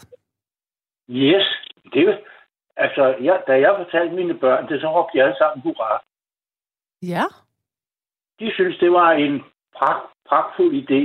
[1.10, 1.48] Yes,
[1.94, 2.18] det er
[2.86, 6.04] Altså, jeg, da jeg fortalte mine børn det, så råbte de alle sammen hurra.
[7.02, 7.24] Ja.
[8.40, 9.44] De synes, det var en
[9.78, 11.04] pragt, pragtfuld idé.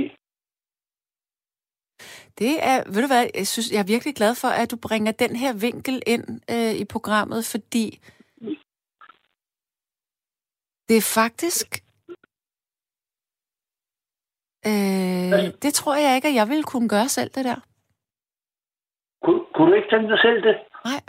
[2.39, 5.11] Det er, ved du hvad, jeg, synes, jeg er virkelig glad for, at du bringer
[5.11, 7.85] den her vinkel ind øh, i programmet, fordi
[10.87, 11.67] det er faktisk...
[14.71, 17.59] Øh, det tror jeg ikke, at jeg ville kunne gøre selv, det der.
[19.25, 20.55] Kun, kunne du ikke tænke dig selv det?
[20.85, 21.01] Nej.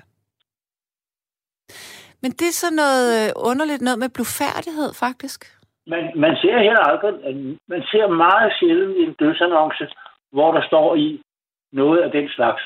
[2.23, 5.41] Men det er sådan noget øh, underligt noget med blufærdighed, faktisk.
[5.87, 7.13] Man, man ser heller aldrig,
[7.69, 9.87] man ser meget sjældent en dødsannonce,
[10.33, 11.23] hvor der står i
[11.73, 12.63] noget af den slags.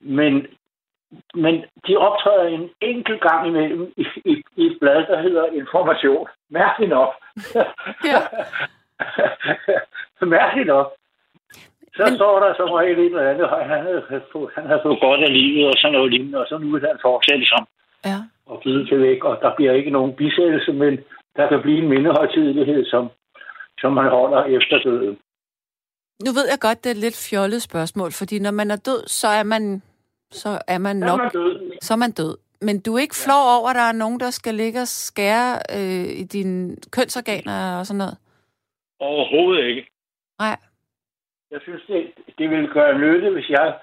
[0.00, 0.46] Men,
[1.34, 1.54] men
[1.86, 6.28] de optræder en enkelt gang imellem i, i, i et blad, der hedder Information.
[6.50, 7.10] Mærkeligt nok.
[8.10, 8.20] Ja.
[10.36, 10.92] Mærkeligt nok.
[11.96, 14.02] Så Men- står der som regel et eller andet, og han havde,
[14.32, 16.86] fået, han havde fået godt af livet, og sådan noget lignende, og så nu vil
[16.86, 17.66] han fortsætte som
[18.04, 18.18] Ja.
[18.46, 20.98] og givet til væk, og der bliver ikke nogen bisættelse, men
[21.36, 23.08] der kan blive en mindehøjtidelighed, som,
[23.80, 25.18] som man holder efter døden.
[26.24, 29.02] Nu ved jeg godt, det er et lidt fjollet spørgsmål, fordi når man er død,
[29.06, 29.82] så er man,
[30.30, 32.36] så er man nok, man død, så er man død.
[32.60, 35.58] Men du er ikke flov over, at der er nogen, der skal ligge og skære
[35.76, 38.18] øh, i dine kønsorganer og sådan noget?
[39.00, 39.90] overhovedet ikke.
[40.38, 40.56] Nej.
[41.50, 43.78] Jeg synes, det, det ville gøre nytte, hvis jeg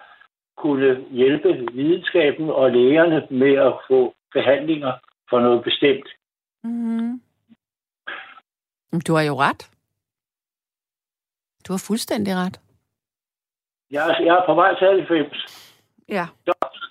[0.57, 4.91] kunne hjælpe videnskaben og lægerne med at få behandlinger
[5.29, 6.07] for noget bestemt.
[6.63, 7.21] Mm-hmm.
[9.07, 9.69] Du har jo ret.
[11.67, 12.59] Du har fuldstændig ret.
[13.91, 15.72] Jeg, er- jeg er på vej til 90,
[16.09, 16.25] Ja.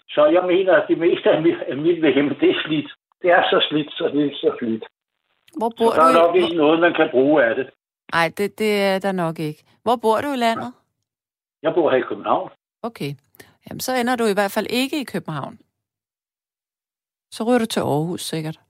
[0.08, 2.90] så jeg mener, at det meste af mit, af mit VM, det er slidt.
[3.22, 4.84] Det er så slidt, så det er så slidt.
[5.58, 6.18] Hvor Så bor der er du?
[6.26, 7.70] nok i- ikke noget, man kan bruge af det.
[8.12, 9.64] Nej, det, det er der nok ikke.
[9.82, 10.72] Hvor bor du i landet?
[11.62, 12.50] Jeg bor her i København.
[12.82, 13.10] Okay.
[13.70, 15.58] Jamen, så ender du i hvert fald ikke i København.
[17.30, 18.60] Så ryger du til Aarhus sikkert.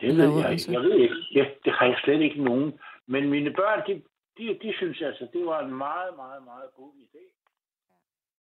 [0.00, 0.72] Det ved jeg ikke.
[0.72, 1.14] Jeg ved ikke.
[1.34, 2.78] Ja, det har jeg slet ikke nogen.
[3.06, 4.02] Men mine børn, de,
[4.38, 7.22] de, de synes altså, det var en meget, meget, meget god idé.